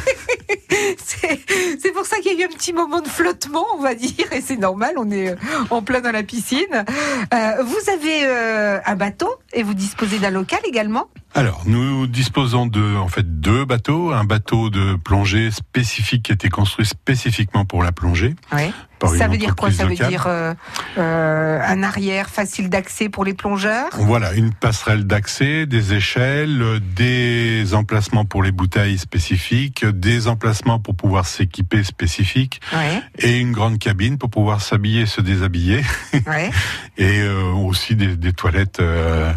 C'est 0.97 1.91
pour 1.91 2.05
ça 2.05 2.17
qu'il 2.17 2.33
y 2.33 2.41
a 2.41 2.45
eu 2.45 2.45
un 2.45 2.53
petit 2.53 2.73
moment 2.73 3.01
de 3.01 3.07
flottement, 3.07 3.65
on 3.75 3.81
va 3.81 3.95
dire, 3.95 4.31
et 4.31 4.41
c'est 4.41 4.57
normal, 4.57 4.93
on 4.97 5.09
est 5.11 5.29
euh, 5.29 5.35
en 5.69 5.81
plein 5.81 6.01
dans 6.01 6.11
la 6.11 6.23
piscine. 6.23 6.85
Euh, 7.33 7.63
vous 7.63 7.91
avez 7.91 8.25
euh, 8.25 8.79
un 8.85 8.95
bateau 8.95 9.29
et 9.53 9.63
vous 9.63 9.73
disposez 9.73 10.19
d'un 10.19 10.29
local 10.29 10.59
également? 10.65 11.09
Alors, 11.33 11.63
nous 11.65 12.07
disposons 12.07 12.65
de, 12.65 12.95
en 12.97 13.09
fait, 13.09 13.39
deux 13.39 13.65
bateaux. 13.65 14.11
Un 14.11 14.23
bateau 14.23 14.69
de 14.69 14.95
plongée 14.95 15.51
spécifique 15.51 16.23
qui 16.23 16.31
a 16.31 16.35
été 16.35 16.49
construit 16.49 16.85
spécifiquement 16.85 17.65
pour 17.65 17.83
la 17.83 17.91
plongée. 17.91 18.35
Oui. 18.53 18.71
Par 18.99 19.09
Ça 19.11 19.27
veut 19.27 19.37
dire 19.37 19.55
quoi 19.55 19.71
Ça 19.71 19.85
veut 19.85 19.95
dire 19.95 20.25
euh, 20.27 20.53
euh, 20.97 21.59
un 21.63 21.83
arrière 21.83 22.29
facile 22.29 22.69
d'accès 22.69 23.09
pour 23.09 23.23
les 23.25 23.33
plongeurs 23.33 23.89
Voilà, 23.93 24.33
une 24.33 24.53
passerelle 24.53 25.05
d'accès, 25.05 25.65
des 25.65 25.93
échelles, 25.93 26.61
euh, 26.61 26.79
des 26.79 27.73
emplacements 27.73 28.25
pour 28.25 28.43
les 28.43 28.51
bouteilles 28.51 28.97
spécifiques, 28.97 29.85
des 29.85 30.27
emplacements 30.27 30.79
pour 30.79 30.95
pouvoir 30.95 31.25
s'équiper 31.25 31.83
spécifiques 31.83 32.59
Ouais, 32.73 33.01
et 33.19 33.39
une 33.39 33.51
grande 33.51 33.79
cabine 33.79 34.17
pour 34.17 34.29
pouvoir 34.29 34.61
s'habiller, 34.61 35.05
se 35.05 35.21
déshabiller 35.21 35.83
ouais. 36.27 36.51
et 36.97 37.21
euh, 37.21 37.51
aussi 37.51 37.95
des, 37.95 38.15
des 38.15 38.33
toilettes 38.33 38.79
euh, 38.79 39.31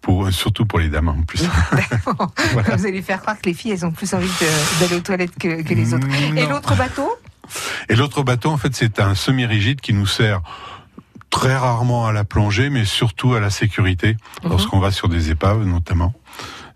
pour 0.00 0.30
surtout 0.30 0.66
pour 0.66 0.78
les 0.78 0.88
dames 0.88 1.08
en 1.08 1.22
plus. 1.22 1.42
Voilà. 2.52 2.76
Vous 2.76 2.86
allez 2.86 3.02
faire 3.02 3.20
croire 3.20 3.36
que 3.40 3.48
les 3.48 3.54
filles, 3.54 3.72
elles 3.72 3.86
ont 3.86 3.90
plus 3.90 4.12
envie 4.14 4.30
d'aller 4.78 4.96
aux 4.96 5.00
toilettes 5.00 5.36
que, 5.38 5.62
que 5.62 5.74
les 5.74 5.94
autres. 5.94 6.06
Et 6.36 6.46
l'autre 6.46 6.76
bateau? 6.76 7.10
Et 7.88 7.96
l'autre 7.96 8.22
bateau, 8.22 8.50
en 8.50 8.56
fait, 8.56 8.74
c'est 8.74 9.00
un 9.00 9.14
semi-rigide 9.14 9.80
qui 9.80 9.92
nous 9.92 10.06
sert 10.06 10.40
très 11.30 11.56
rarement 11.56 12.06
à 12.06 12.12
la 12.12 12.24
plongée, 12.24 12.70
mais 12.70 12.84
surtout 12.84 13.34
à 13.34 13.40
la 13.40 13.50
sécurité, 13.50 14.16
Mhm. 14.44 14.50
lorsqu'on 14.50 14.78
va 14.78 14.90
sur 14.92 15.08
des 15.08 15.30
épaves 15.30 15.64
notamment, 15.64 16.14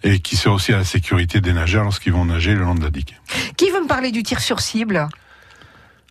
et 0.03 0.19
qui 0.21 0.37
sert 0.37 0.53
aussi 0.53 0.73
à 0.73 0.79
la 0.79 0.85
sécurité 0.85 1.41
des 1.41 1.53
nageurs 1.53 1.85
lorsqu'ils 1.85 2.13
vont 2.13 2.25
nager 2.25 2.55
le 2.55 2.63
long 2.65 2.75
de 2.75 2.83
la 2.83 2.91
digue. 2.91 3.15
Qui 3.57 3.71
veut 3.71 3.81
me 3.83 3.87
parler 3.89 4.11
du 4.11 4.23
tir 4.23 4.41
sur 4.41 4.61
cible? 4.61 5.09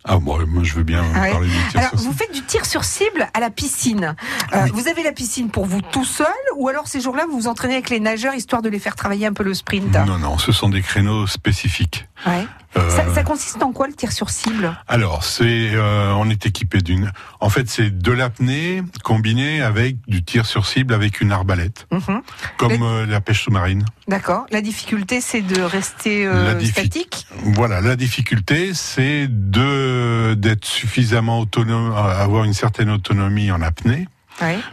Ah 0.08 0.18
moi 0.18 0.38
je 0.62 0.74
veux 0.74 0.82
bien 0.84 1.04
Ah 1.14 1.20
ouais. 1.20 1.30
parler 1.32 1.48
du 1.48 1.54
tir 1.70 1.80
Alors, 1.80 1.90
sur 1.90 1.98
vous 2.00 2.12
faites 2.16 2.32
du 2.32 2.42
tir 2.42 2.64
sur 2.64 2.84
cible 2.84 3.28
à 3.34 3.40
la 3.40 3.50
piscine. 3.50 4.14
Euh, 4.54 4.66
Vous 4.72 4.88
avez 4.88 5.02
la 5.02 5.12
piscine 5.12 5.50
pour 5.50 5.66
vous 5.66 5.82
tout 5.82 6.04
seul 6.04 6.26
ou 6.56 6.68
alors 6.68 6.86
ces 6.88 7.00
jours-là, 7.00 7.24
vous 7.30 7.38
vous 7.40 7.48
entraînez 7.48 7.74
avec 7.74 7.90
les 7.90 8.00
nageurs 8.00 8.34
histoire 8.34 8.62
de 8.62 8.68
les 8.68 8.78
faire 8.78 8.96
travailler 8.96 9.26
un 9.26 9.32
peu 9.32 9.44
le 9.44 9.54
sprint 9.54 9.94
Non, 10.06 10.18
non, 10.18 10.38
ce 10.38 10.50
sont 10.52 10.68
des 10.70 10.80
créneaux 10.82 11.26
spécifiques. 11.26 12.08
Ouais. 12.26 12.46
Euh, 12.76 12.90
Ça, 12.90 13.04
ça 13.14 13.22
consiste 13.22 13.62
en 13.62 13.72
quoi 13.72 13.86
le 13.86 13.94
tir 13.94 14.12
sur 14.12 14.28
cible? 14.28 14.76
Alors, 14.88 15.24
c'est, 15.24 15.70
euh, 15.72 16.12
on 16.16 16.28
est 16.28 16.44
équipé 16.46 16.78
d'une. 16.80 17.12
En 17.40 17.48
fait, 17.48 17.68
c'est 17.68 17.90
de 17.96 18.12
l'apnée 18.12 18.82
combiné 19.04 19.62
avec 19.62 19.96
du 20.06 20.22
tir 20.22 20.44
sur 20.44 20.66
cible 20.66 20.92
avec 20.92 21.20
une 21.22 21.32
arbalète, 21.32 21.86
Mhm. 21.90 22.20
comme 22.58 22.82
euh, 22.82 23.06
la 23.06 23.20
pêche 23.22 23.44
sous-marine. 23.44 23.84
D'accord. 24.06 24.46
La 24.50 24.60
difficulté, 24.60 25.20
c'est 25.22 25.40
de 25.40 25.62
rester 25.62 26.26
euh, 26.26 26.60
statique? 26.66 27.26
Voilà, 27.42 27.80
la 27.80 27.96
difficulté, 27.96 28.72
c'est 28.74 29.28
de 29.28 29.97
d'être 30.34 30.64
suffisamment 30.64 31.40
autonome, 31.40 31.92
euh, 31.92 32.22
avoir 32.22 32.44
une 32.44 32.54
certaine 32.54 32.90
autonomie 32.90 33.50
en 33.50 33.60
apnée 33.62 34.06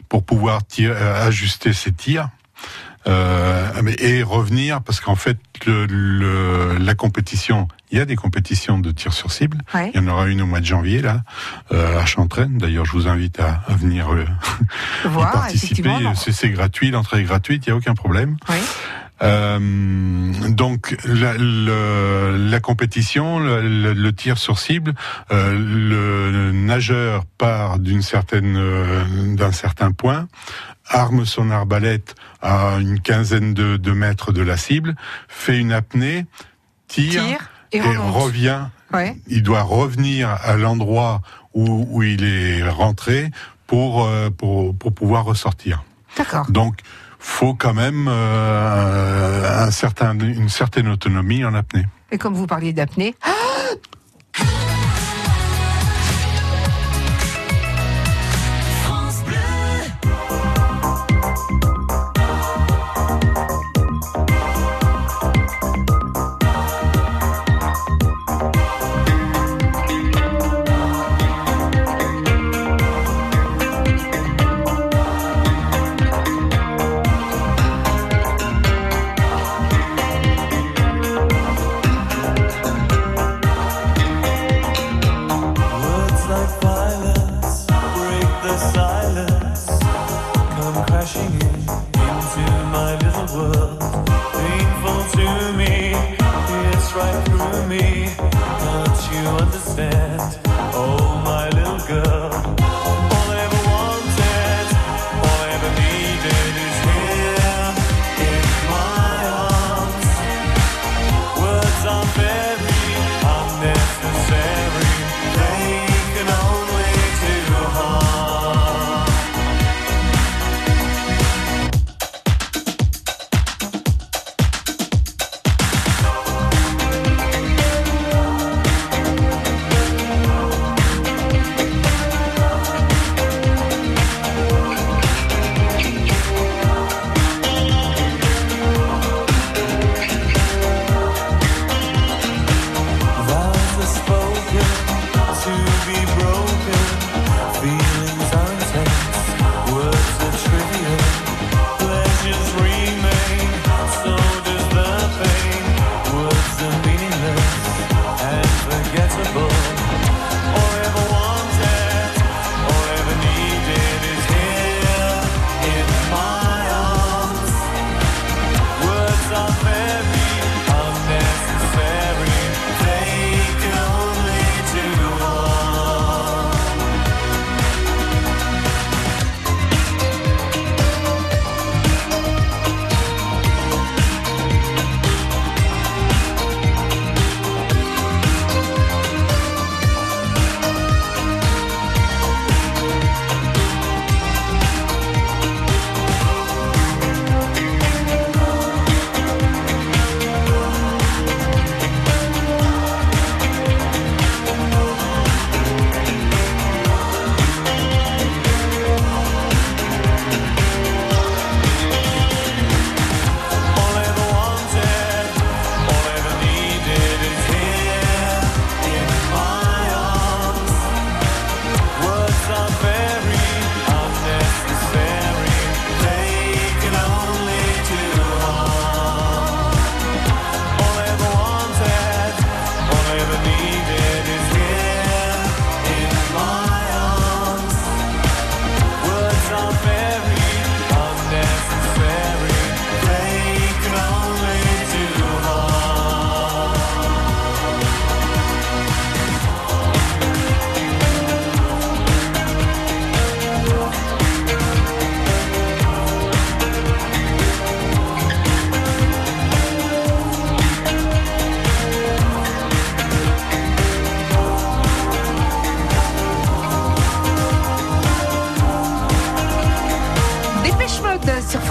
pour 0.09 0.23
pouvoir 0.25 0.61
euh, 0.79 1.27
ajuster 1.27 1.73
ses 1.73 1.91
tirs. 1.91 2.29
Euh, 3.07 3.69
et 3.99 4.23
revenir 4.23 4.81
parce 4.81 4.99
qu'en 4.99 5.15
fait 5.15 5.37
le, 5.67 5.85
le- 5.85 6.77
la 6.79 6.95
compétition 6.95 7.67
il 7.91 7.99
y 7.99 8.01
a 8.01 8.05
des 8.05 8.15
compétitions 8.15 8.79
de 8.79 8.89
tir 8.89 9.13
sur 9.13 9.31
cible 9.31 9.59
Ouais. 9.75 9.91
il 9.93 10.01
y 10.01 10.03
en 10.03 10.07
aura 10.07 10.25
une 10.25 10.41
au 10.41 10.47
mois 10.47 10.59
de 10.59 10.65
janvier 10.65 11.03
là 11.03 11.21
euh, 11.71 11.99
à 12.01 12.05
Chantraine 12.07 12.57
d'ailleurs 12.57 12.85
je 12.85 12.93
vous 12.93 13.07
invite 13.07 13.39
à, 13.39 13.61
à 13.67 13.75
venir 13.75 14.11
euh, 14.11 14.25
y 15.05 15.07
participer 15.33 15.83
c'est 16.31 16.49
gratuit 16.49 16.89
l'entrée 16.89 17.19
est 17.19 17.23
gratuite 17.25 17.67
il 17.67 17.69
y 17.69 17.73
a 17.73 17.75
aucun 17.75 17.93
problème. 17.93 18.37
Euh, 19.21 19.59
donc 20.49 20.97
la, 21.05 21.33
le- 21.37 22.35
la 22.49 22.59
compétition, 22.59 23.39
le, 23.39 24.11
tir 24.11 24.37
sur 24.37 24.59
cible, 24.59 24.93
euh, 25.31 25.53
le 25.57 26.51
nageur 26.51 27.25
part 27.37 27.79
d'une 27.79 28.01
certaine, 28.01 28.55
euh, 28.57 29.03
d'un 29.35 29.51
certain 29.51 29.91
point, 29.91 30.27
arme 30.87 31.25
son 31.25 31.49
arbalète 31.49 32.15
à 32.41 32.77
une 32.79 32.99
quinzaine 32.99 33.53
de, 33.53 33.77
de 33.77 33.91
mètres 33.91 34.31
de 34.31 34.41
la 34.41 34.57
cible, 34.57 34.95
fait 35.27 35.57
une 35.57 35.71
apnée, 35.71 36.25
tire, 36.87 37.11
Tire 37.21 37.49
et, 37.71 37.81
revient. 37.81 38.65
Ouais. 38.93 39.17
Il 39.27 39.41
doit 39.43 39.63
revenir 39.63 40.29
à 40.29 40.55
l'endroit 40.57 41.21
où, 41.53 41.87
où 41.89 42.03
il 42.03 42.23
est 42.23 42.67
rentré 42.69 43.31
pour, 43.67 44.07
pour, 44.37 44.75
pour 44.77 44.93
pouvoir 44.93 45.25
ressortir. 45.25 45.83
D'accord. 46.17 46.45
Donc, 46.51 46.79
faut 47.25 47.55
quand 47.55 47.73
même 47.73 48.07
euh, 48.07 49.69
une 50.21 50.49
certaine 50.49 50.87
autonomie 50.87 51.43
en 51.43 51.53
apnée. 51.53 51.85
Et 52.11 52.17
comme 52.17 52.35
vous 52.35 52.47
parliez 52.47 52.71
d'apnée, 52.71 53.15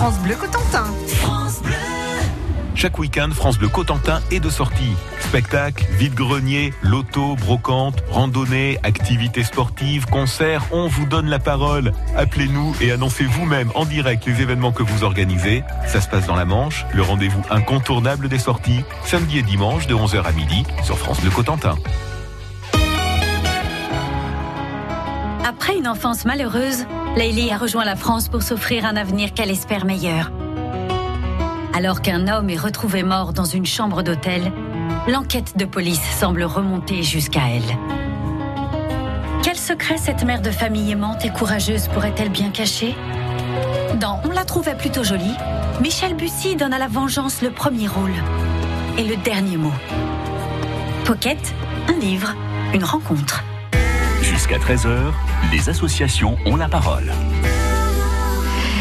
France 0.05 0.19
Bleu 0.19 0.35
Cotentin. 0.35 0.85
Chaque 2.75 2.99
week-end, 2.99 3.31
France 3.33 3.57
Bleu 3.57 3.69
Cotentin 3.69 4.21
est 4.31 4.39
de 4.39 4.51
sortie. 4.51 4.93
Spectacles, 5.19 5.87
vide-grenier, 5.93 6.75
loto, 6.83 7.37
brocante, 7.37 8.05
randonnée, 8.11 8.79
activités 8.83 9.45
sportives, 9.45 10.05
concerts, 10.05 10.67
on 10.73 10.89
vous 10.89 11.07
donne 11.07 11.31
la 11.31 11.39
parole. 11.39 11.93
Appelez-nous 12.19 12.77
et 12.83 12.93
annoncez 12.93 13.25
vous-même 13.25 13.71
en 13.75 13.87
direct 13.87 14.27
les 14.27 14.43
événements 14.43 14.73
que 14.73 14.83
vous 14.83 15.05
organisez. 15.05 15.65
Ça 15.87 16.03
se 16.03 16.09
passe 16.11 16.27
dans 16.27 16.37
la 16.37 16.45
Manche, 16.45 16.85
le 16.93 17.01
rendez-vous 17.01 17.43
incontournable 17.49 18.29
des 18.29 18.39
sorties, 18.39 18.85
samedi 19.07 19.39
et 19.39 19.43
dimanche 19.43 19.87
de 19.87 19.95
11h 19.95 20.23
à 20.23 20.33
midi 20.33 20.65
sur 20.83 20.99
France 20.99 21.23
Bleu 21.23 21.31
Cotentin. 21.31 21.77
Après 25.47 25.79
une 25.79 25.89
enfance 25.89 26.27
malheureuse, 26.27 26.85
Leili 27.17 27.53
a 27.53 27.59
rejoint 27.59 27.85
la 27.85 27.95
France 27.95 28.29
pour 28.29 28.43
s'offrir 28.43 28.85
un 28.85 28.97
avenir 28.97 29.35
qu'elle 29.35 29.51
espère 29.51 29.85
meilleur. 29.85 30.33
Alors 31.73 32.03
qu'un 32.03 32.27
homme 32.27 32.51
est 32.51 32.59
retrouvé 32.59 33.05
mort 33.05 33.33
dans 33.33 33.45
une 33.45 33.67
chambre 33.67 34.03
d'hôtel, 34.03 34.51
l'enquête 35.07 35.57
de 35.57 35.65
police 35.65 36.03
semble 36.19 36.43
remonter 36.43 37.05
jusqu'à 37.05 37.43
elle. 37.49 37.79
Quel 39.45 39.57
secret 39.57 39.97
cette 39.97 40.25
mère 40.25 40.43
de 40.43 40.51
famille 40.51 40.91
aimante 40.91 41.25
et 41.25 41.31
courageuse 41.31 41.87
pourrait-elle 41.87 42.31
bien 42.31 42.51
cacher? 42.51 42.97
Dans 44.01 44.21
On 44.25 44.31
la 44.31 44.45
trouvait 44.45 44.77
plutôt 44.77 45.05
jolie, 45.05 45.37
Michel 45.81 46.15
Bussy 46.15 46.57
donne 46.57 46.73
à 46.73 46.79
la 46.79 46.89
vengeance 46.89 47.43
le 47.43 47.51
premier 47.51 47.87
rôle 47.87 48.15
et 48.99 49.05
le 49.05 49.17
dernier 49.17 49.57
mot. 49.57 49.73
Pocket, 51.05 51.55
un 51.89 51.99
livre, 52.01 52.35
une 52.73 52.83
rencontre. 52.83 53.45
Jusqu'à 54.35 54.59
13h, 54.59 55.13
les 55.53 55.69
associations 55.69 56.37
ont 56.45 56.57
la 56.57 56.69
parole. 56.69 57.13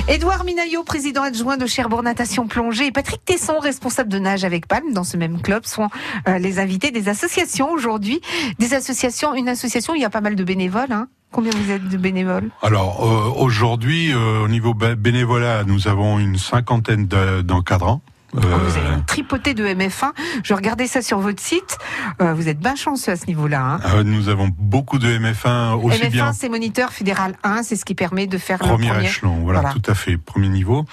Édouard 0.07 0.43
Minaillot, 0.45 0.83
président 0.83 1.21
adjoint 1.21 1.57
de 1.57 1.67
Cherbourg 1.67 2.01
Natation 2.01 2.47
Plongée, 2.47 2.87
et 2.87 2.91
Patrick 2.91 3.23
Tesson, 3.23 3.59
responsable 3.59 4.09
de 4.09 4.17
nage 4.17 4.43
avec 4.43 4.67
Palme 4.67 4.91
dans 4.93 5.03
ce 5.03 5.15
même 5.15 5.41
club, 5.41 5.63
sont 5.65 5.89
euh, 6.27 6.39
les 6.39 6.59
invités 6.59 6.89
des 6.91 7.07
associations 7.07 7.69
aujourd'hui. 7.71 8.19
Des 8.59 8.73
associations, 8.73 9.35
une 9.35 9.47
association, 9.47 9.93
il 9.95 10.01
y 10.01 10.05
a 10.05 10.09
pas 10.09 10.21
mal 10.21 10.35
de 10.35 10.43
bénévoles. 10.43 10.91
Hein 10.91 11.07
Combien 11.31 11.51
vous 11.55 11.71
êtes 11.71 11.87
de 11.87 11.97
bénévoles? 11.97 12.49
Alors 12.63 13.05
euh, 13.05 13.41
aujourd'hui, 13.41 14.11
euh, 14.11 14.43
au 14.43 14.47
niveau 14.47 14.73
bé- 14.73 14.95
bénévolat, 14.95 15.63
nous 15.65 15.87
avons 15.87 16.19
une 16.19 16.37
cinquantaine 16.37 17.07
de- 17.07 17.41
d'encadrants. 17.41 18.01
Oh, 18.35 18.39
Vous 18.39 18.47
Euh, 18.47 18.79
avez 18.85 18.95
une 18.95 19.05
tripotée 19.05 19.53
de 19.53 19.65
MF1. 19.65 20.11
Je 20.43 20.53
regardais 20.53 20.87
ça 20.87 21.01
sur 21.01 21.19
votre 21.19 21.41
site. 21.41 21.77
Euh, 22.21 22.33
vous 22.33 22.47
êtes 22.49 22.59
bien 22.59 22.75
chanceux 22.75 23.11
à 23.11 23.15
ce 23.15 23.27
niveau-là. 23.27 23.61
Hein. 23.63 23.79
euh, 23.95 24.03
nous 24.03 24.29
avons 24.29 24.49
beaucoup 24.57 24.97
de 24.99 25.07
MF1 25.07 25.73
aussi 25.83 25.99
MF1, 26.01 26.09
bien 26.11 26.33
c'est 26.33 26.49
moniteur 26.49 26.91
fédéral 26.91 27.35
1, 27.43 27.63
c'est 27.63 27.75
ce 27.75 27.85
qui 27.85 27.95
permet 27.95 28.27
de 28.27 28.37
faire 28.37 28.59
premier, 28.59 28.87
le 28.87 28.93
premier. 28.93 29.05
échelon, 29.07 29.35
voilà, 29.43 29.61
Voilà. 29.61 29.75
tout 29.75 29.91
à 29.91 29.95
fait, 29.95 30.17
premier 30.17 30.49
niveau. 30.49 30.85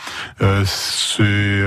Euh, 0.43 0.65
c'est 0.67 1.63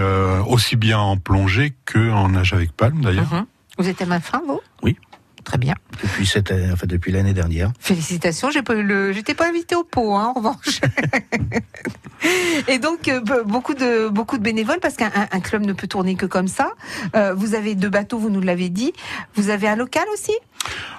aussi 0.47 0.75
bien 0.75 0.99
en 0.99 1.17
plongée 1.17 1.73
que 1.86 2.12
en 2.12 2.29
nage 2.29 2.53
avec 2.53 2.71
palme 2.71 3.01
d'ailleurs. 3.01 3.31
Mhm. 3.33 3.45
Vous 3.79 3.88
êtes 3.89 3.99
MF1, 4.01 4.41
vous? 4.47 4.62
Oui. 4.83 4.97
Très 5.43 5.58
bien. 5.58 5.75
Depuis 6.01 6.25
cette, 6.25 6.51
euh, 6.51 6.71
enfin, 6.73 6.88
depuis 6.88 7.12
l'année 7.12 7.34
dernière. 7.34 7.71
Félicitations, 7.79 8.49
j'ai 8.49 8.63
pas 8.63 8.75
eu 8.75 8.84
le, 8.84 9.12
j'étais 9.12 9.34
pas 9.34 9.47
invité 9.47 9.75
au 9.75 9.84
pot, 9.84 10.15
hein, 10.15 10.27
en 10.27 10.34
revanche. 10.34 10.79
Et 12.69 12.79
donc 12.79 13.10
euh, 13.10 13.19
be- 13.19 13.43
beaucoup 13.45 13.73
de 13.73 14.08
beaucoup 14.08 14.38
de 14.38 14.43
bénévoles 14.43 14.79
parce 14.82 14.95
qu'un 14.95 15.12
un- 15.13 15.27
un 15.32 15.39
club 15.41 15.63
ne 15.65 15.73
peut 15.73 15.88
tourner 15.88 16.15
que 16.15 16.25
comme 16.25 16.47
ça. 16.47 16.71
Euh, 17.15 17.34
vous 17.34 17.53
avez 17.56 17.75
deux 17.75 17.89
bateaux, 17.89 18.17
vous 18.17 18.29
nous 18.29 18.39
l'avez 18.41 18.69
dit. 18.69 18.93
Vous 19.36 19.49
avez 19.49 19.67
un 19.67 19.75
local 19.75 20.03
aussi? 20.13 20.32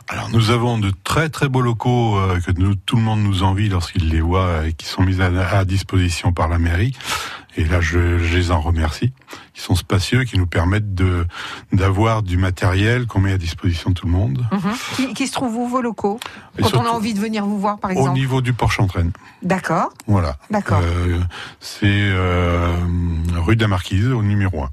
Alors 0.09 0.29
nous 0.31 0.51
avons 0.51 0.77
de 0.79 0.93
très 1.05 1.31
très 1.31 1.49
beaux 1.49 1.63
locaux 1.63 2.19
euh, 2.19 2.39
que 2.41 2.53
nous- 2.53 2.75
tout 2.75 2.97
le 2.97 3.03
monde 3.03 3.23
nous 3.23 3.43
envie 3.43 3.71
lorsqu'il 3.71 4.11
les 4.11 4.21
voit 4.21 4.45
euh, 4.47 4.67
et 4.67 4.73
qui 4.75 4.87
sont 4.87 5.03
mis 5.03 5.23
à, 5.23 5.27
à 5.59 5.65
disposition 5.65 6.33
par 6.35 6.49
la 6.49 6.59
mairie. 6.59 6.93
Et 7.57 7.65
là, 7.65 7.81
je, 7.81 8.19
je 8.19 8.37
les 8.37 8.51
en 8.51 8.61
remercie. 8.61 9.13
Ils 9.57 9.61
sont 9.61 9.77
spacieux, 9.77 10.25
qui 10.25 10.39
nous 10.39 10.47
permettent 10.47 10.95
de 10.95 11.25
d'avoir 11.73 12.23
du 12.23 12.37
matériel 12.37 13.07
qu'on 13.07 13.21
met 13.21 13.33
à 13.33 13.39
disposition 13.39 13.91
de 13.91 13.95
tout 13.95 14.07
le 14.07 14.13
monde. 14.13 14.45
qui, 14.97 15.15
qui 15.15 15.27
se 15.29 15.33
trouvent 15.33 15.57
où 15.57 15.69
vos 15.69 15.81
locaux? 15.81 16.19
Et 16.59 16.63
Quand 16.63 16.75
on 16.77 16.85
a 16.85 16.89
envie 16.91 17.15
de 17.15 17.21
venir 17.21 17.45
vous 17.47 17.59
voir, 17.59 17.79
par 17.79 17.91
Au 17.91 17.95
exemple. 17.95 18.13
niveau 18.19 18.41
du 18.41 18.53
Port-Chantraine. 18.53 19.13
D'accord, 19.43 19.91
Voilà. 20.07 20.37
d'accord. 20.51 20.81
Euh, 20.83 21.21
c'est 21.61 21.87
euh, 21.87 22.75
rue 23.37 23.57
de 23.57 23.63
la 23.63 23.69
Marquise, 23.69 24.09
au 24.09 24.23
numéro 24.23 24.63
1. 24.65 24.71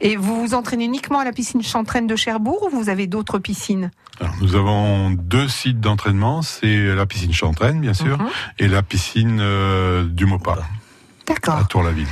Et 0.00 0.16
vous 0.16 0.40
vous 0.46 0.54
entraînez 0.54 0.84
uniquement 0.84 1.18
à 1.18 1.24
la 1.24 1.32
piscine 1.32 1.60
Chantraine 1.62 2.06
de 2.06 2.14
Cherbourg 2.16 2.68
ou 2.72 2.76
vous 2.76 2.88
avez 2.88 3.06
d'autres 3.08 3.38
piscines? 3.40 3.90
Alors, 4.20 4.34
nous 4.40 4.54
avons 4.54 5.10
deux 5.10 5.48
sites 5.48 5.80
d'entraînement, 5.80 6.42
c'est 6.42 6.94
la 6.94 7.04
piscine 7.06 7.32
Chantraine, 7.32 7.80
bien 7.80 7.92
sûr, 7.94 8.16
Mhm. 8.18 8.28
et 8.60 8.68
la 8.68 8.82
piscine 8.82 9.38
euh, 9.40 10.04
du 10.04 10.26
Mopa, 10.26 10.58
D'accord. 11.26 11.56
à 11.56 11.64
Tour-la-Ville. 11.64 12.06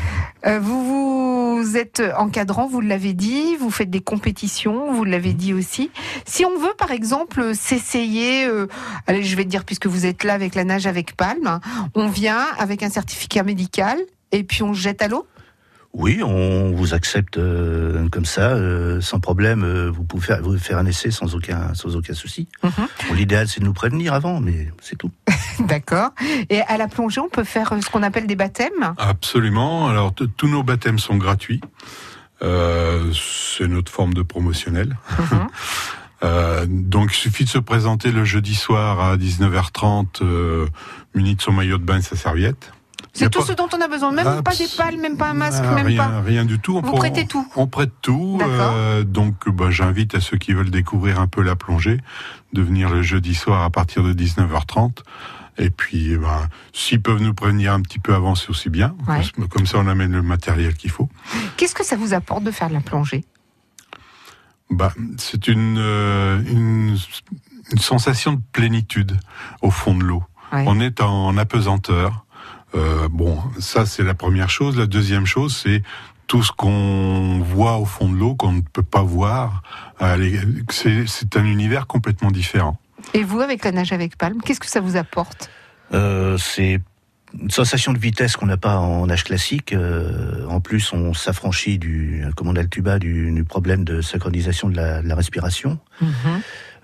Euh, 0.47 0.59
vous, 0.59 1.57
vous 1.63 1.77
êtes 1.77 2.03
encadrant, 2.17 2.67
vous 2.67 2.81
l'avez 2.81 3.13
dit, 3.13 3.57
vous 3.57 3.71
faites 3.71 3.91
des 3.91 4.01
compétitions, 4.01 4.93
vous 4.93 5.05
l'avez 5.05 5.33
dit 5.33 5.55
aussi. 5.55 5.91
Si 6.25 6.45
on 6.45 6.59
veut, 6.59 6.75
par 6.77 6.91
exemple, 6.91 7.55
s'essayer, 7.55 8.47
euh, 8.47 8.67
allez, 9.07 9.23
je 9.23 9.37
vais 9.37 9.45
te 9.45 9.49
dire, 9.49 9.65
puisque 9.65 9.87
vous 9.87 10.07
êtes 10.07 10.25
là 10.25 10.35
avec 10.35 10.55
la 10.55 10.65
nage 10.65 10.87
avec 10.87 11.17
palme, 11.17 11.47
hein, 11.47 11.61
on 11.95 12.09
vient 12.09 12.47
avec 12.59 12.83
un 12.83 12.91
certificat 12.91 13.43
médical 13.43 13.99
et 14.33 14.45
puis 14.45 14.63
on 14.63 14.75
se 14.75 14.81
jette 14.81 15.03
à 15.03 15.09
l'eau 15.09 15.27
Oui, 15.95 16.23
on 16.25 16.73
vous 16.73 16.95
accepte 16.95 17.37
euh, 17.37 18.09
comme 18.09 18.25
ça, 18.25 18.53
euh, 18.53 19.01
sans 19.03 19.21
problème. 19.21 19.63
euh, 19.63 19.91
vous 19.91 20.05
pouvez 20.05 20.25
faire, 20.25 20.43
vous 20.43 20.57
faire 20.59 20.79
un 20.79 20.87
essai 20.87 21.11
sans 21.11 21.35
aucun, 21.35 21.75
sans 21.75 21.97
aucun 21.97 22.15
souci. 22.15 22.49
Mhm. 22.63 22.71
Bon, 23.09 23.15
L'idéal, 23.15 23.47
c'est 23.47 23.61
de 23.61 23.67
nous 23.67 23.75
prévenir 23.75 24.15
avant, 24.15 24.41
mais 24.41 24.69
c'est 24.81 24.97
tout. 24.97 25.11
D'accord. 25.61 26.11
Et 26.49 26.63
à 26.63 26.79
la 26.79 26.89
plongée, 26.89 27.21
on 27.21 27.29
peut 27.29 27.45
faire 27.45 27.73
euh, 27.75 27.81
ce 27.83 27.91
qu'on 27.91 28.03
appelle 28.03 28.27
des 28.27 28.37
baptêmes? 28.37 28.95
Absolument. 28.97 29.89
Alors, 29.89 30.15
tous 30.15 30.49
nos 30.49 30.63
baptêmes 30.63 30.99
sont 30.99 31.17
gratuits. 31.17 31.61
Euh, 32.43 33.13
c'est 33.13 33.69
notre 33.69 33.93
forme 33.93 34.15
de 34.15 34.23
promotionnel. 34.23 34.97
Mhm. 35.19 35.47
Euh, 36.25 36.67
donc, 36.69 37.11
il 37.11 37.17
suffit 37.17 37.43
de 37.43 37.49
se 37.49 37.59
présenter 37.59 38.13
le 38.13 38.25
jeudi 38.25 38.55
soir 38.55 39.01
à 39.01 39.17
19h30, 39.17 40.23
euh, 40.23 40.69
muni 41.17 41.35
de 41.35 41.43
son 41.43 41.51
maillot 41.51 41.79
de 41.79 41.83
bain 41.83 41.99
et 41.99 42.03
sa 42.03 42.15
serviette. 42.15 42.71
C'est 43.15 43.29
tout 43.31 43.41
pas- 43.41 43.45
ce 43.47 43.53
dont 43.53 43.69
on 43.75 43.81
a 43.81 43.89
besoin, 43.89 44.11
même 44.13 44.43
pas 44.43 44.55
des 44.55 44.67
pales, 44.77 44.97
même 44.97 45.17
pas 45.19 45.29
un 45.31 45.35
masque, 45.35 45.63
Ah, 45.67 45.75
même 45.75 45.87
rien, 45.87 45.97
pas. 46.09 46.21
rien 46.23 46.45
du 46.47 46.59
tout. 46.59 46.77
On 46.79 46.81
Vous 46.81 46.93
prêtez 46.95 47.27
tout 47.27 47.47
On 47.57 47.67
prête 47.67 47.93
tout. 48.01 48.39
Euh, 48.43 49.03
donc, 49.05 49.49
bah, 49.51 49.71
j'invite 49.71 50.15
à 50.15 50.21
ceux 50.21 50.39
qui 50.39 50.55
veulent 50.55 50.71
découvrir 50.71 51.21
un 51.21 51.27
peu 51.27 51.43
la 51.43 51.55
plongée 51.55 52.01
de 52.55 52.63
venir 52.63 52.89
le 52.89 53.03
jeudi 53.03 53.35
soir 53.35 53.63
à 53.65 53.71
partir 53.71 54.03
de 54.03 54.13
19h30. 54.15 55.03
Et 55.59 55.69
puis, 55.69 56.13
eh 56.13 56.17
ben, 56.17 56.49
s'ils 56.73 57.03
peuvent 57.03 57.21
nous 57.21 57.35
prévenir 57.35 57.75
un 57.75 57.83
petit 57.83 57.99
peu 57.99 58.15
avant, 58.15 58.35
c'est 58.35 58.49
aussi 58.49 58.71
bien. 58.71 58.95
Ouais. 59.07 59.21
Comme- 59.37 59.49
Comme 59.49 59.67
ça, 59.67 59.77
on 59.79 59.87
amène 59.89 60.13
le 60.13 60.23
matériel 60.23 60.75
qu'il 60.75 60.91
faut. 60.91 61.11
Qu'est-ce 61.59 61.75
que 61.75 61.85
ça 61.85 61.97
vous 61.97 62.15
apporte 62.15 62.43
de 62.45 62.51
faire 62.51 62.69
de 62.71 62.75
la 62.75 62.81
plongée? 62.81 63.25
Bah, 64.71 64.93
c'est 65.19 65.49
une, 65.49 65.77
euh, 65.79 66.43
une, 66.47 66.97
une 67.73 67.79
sensation 67.79 68.33
de 68.33 68.41
plénitude 68.53 69.19
au 69.61 69.71
fond 69.71 69.95
de 69.95 70.03
l'eau. 70.03 70.25
Ouais. 70.53 70.65
On 70.67 70.81
est 70.81 71.03
en 71.03 71.37
apesanteur. 71.37 72.22
Euh, 72.75 73.09
bon, 73.11 73.39
ça 73.59 73.87
c'est 73.87 74.03
la 74.03 74.15
première 74.15 74.51
chose. 74.51 74.79
La 74.79 74.87
deuxième 74.87 75.27
chose, 75.27 75.57
c'est 75.57 75.83
tout 76.27 76.43
ce 76.43 76.53
qu'on 76.53 77.41
voit 77.41 77.77
au 77.79 77.85
fond 77.85 78.09
de 78.09 78.17
l'eau 78.17 78.35
qu'on 78.35 78.53
ne 78.53 78.63
peut 78.63 78.83
pas 78.83 79.03
voir. 79.03 79.63
Allez, 79.99 80.41
C'est 80.71 81.07
c'est 81.07 81.37
un 81.37 81.45
univers 81.45 81.87
complètement 81.87 82.31
différent. 82.31 82.79
Et 83.15 83.25
vous, 83.25 83.41
avec 83.41 83.65
la 83.65 83.73
nage 83.73 83.93
avec 83.93 84.17
palme, 84.17 84.41
qu'est-ce 84.43 84.61
que 84.61 84.67
ça 84.67 84.81
vous 84.81 84.97
apporte? 84.97 85.51
Euh, 85.93 86.39
c'est 86.39 86.81
une 87.39 87.51
sensation 87.51 87.93
de 87.93 87.99
vitesse 87.99 88.37
qu'on 88.37 88.47
n'a 88.47 88.57
pas 88.57 88.77
en 88.79 89.07
nage 89.07 89.25
classique. 89.25 89.73
Euh, 89.73 90.47
en 90.49 90.61
plus, 90.61 90.93
on 90.93 91.13
s'affranchit 91.15 91.79
du, 91.79 92.25
comme 92.37 92.49
on 92.49 92.57
a 92.57 92.63
le 92.63 92.69
tuba, 92.69 92.99
du, 92.99 93.33
du 93.33 93.45
problème 93.45 93.85
de 93.85 94.01
synchronisation 94.01 94.69
de 94.69 94.77
la, 94.77 95.03
de 95.03 95.09
la 95.09 95.15
respiration. 95.15 95.79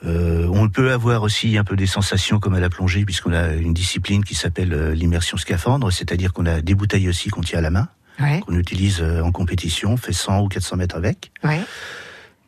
Euh, 0.05 0.47
on 0.53 0.69
peut 0.69 0.93
avoir 0.93 1.23
aussi 1.23 1.59
un 1.59 1.65
peu 1.65 1.75
des 1.77 1.87
sensations 1.87 2.39
comme 2.39 2.55
à 2.55 2.61
la 2.61 2.69
plongée, 2.71 3.05
puisqu'on 3.05 3.33
a 3.33 3.55
une 3.55 3.75
discipline 3.75 4.25
qui 4.25 4.35
s'appelle 4.37 4.73
euh, 4.73 4.95
l'immersion 4.95 5.37
scaphandre, 5.37 5.93
c'est-à-dire 5.93 6.33
qu'on 6.33 6.47
a 6.47 6.61
des 6.61 6.75
bouteilles 6.75 7.09
aussi 7.09 7.31
qu'on 7.31 7.41
tient 7.41 7.59
à 7.59 7.63
la 7.63 7.71
main, 7.71 7.89
Ouais, 8.21 8.41
qu'on 8.41 8.55
utilise 8.59 9.01
euh, 9.01 9.23
en 9.23 9.31
compétition, 9.33 9.93
on 9.93 9.97
fait 9.97 10.13
100 10.13 10.41
ou 10.43 10.49
400 10.49 10.77
mètres 10.77 10.97
avec. 10.97 11.31
ouais. 11.45 11.61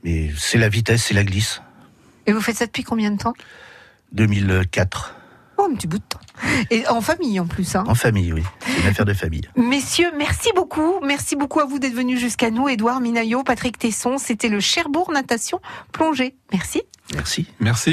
Mais 0.02 0.30
c'est 0.36 0.58
la 0.58 0.68
vitesse, 0.70 1.04
c'est 1.04 1.14
la 1.14 1.24
glisse. 1.24 1.60
Et 2.26 2.32
vous 2.32 2.40
faites 2.40 2.56
ça 2.56 2.66
depuis 2.66 2.84
combien 2.84 3.10
de 3.10 3.18
temps? 3.18 3.34
2004, 4.12 5.14
Oh, 5.61 5.68
un 5.70 5.75
petit 5.75 5.87
bout 5.87 5.99
de 5.99 6.05
temps. 6.09 6.20
Et 6.70 6.87
en 6.88 7.01
famille 7.01 7.38
en 7.38 7.46
plus. 7.46 7.77
Hein. 7.77 7.85
en 7.87 7.94
famille, 7.94 8.33
oui. 8.33 8.42
C'est 8.66 8.81
une 8.81 8.88
affaire 8.88 9.05
de 9.05 9.12
famille. 9.12 9.42
Messieurs, 9.57 10.11
merci 10.16 10.51
beaucoup. 10.55 10.94
Merci 11.03 11.37
beaucoup 11.37 11.61
à 11.61 11.66
vous 11.66 11.79
d'être 11.79 11.94
venus 11.94 12.18
jusqu'à 12.18 12.51
nous. 12.51 12.68
Édouard 12.68 13.01
Minaillot, 13.01 13.42
Patrick 13.42 13.79
Tesson, 13.79 14.16
c'était 14.18 14.49
le 14.49 14.61
Cherbourg 14.61 15.11
Natation 15.12 15.61
Plongée. 15.92 16.37
Merci. 16.53 16.83
Merci. 17.14 17.46
Merci. 17.61 17.88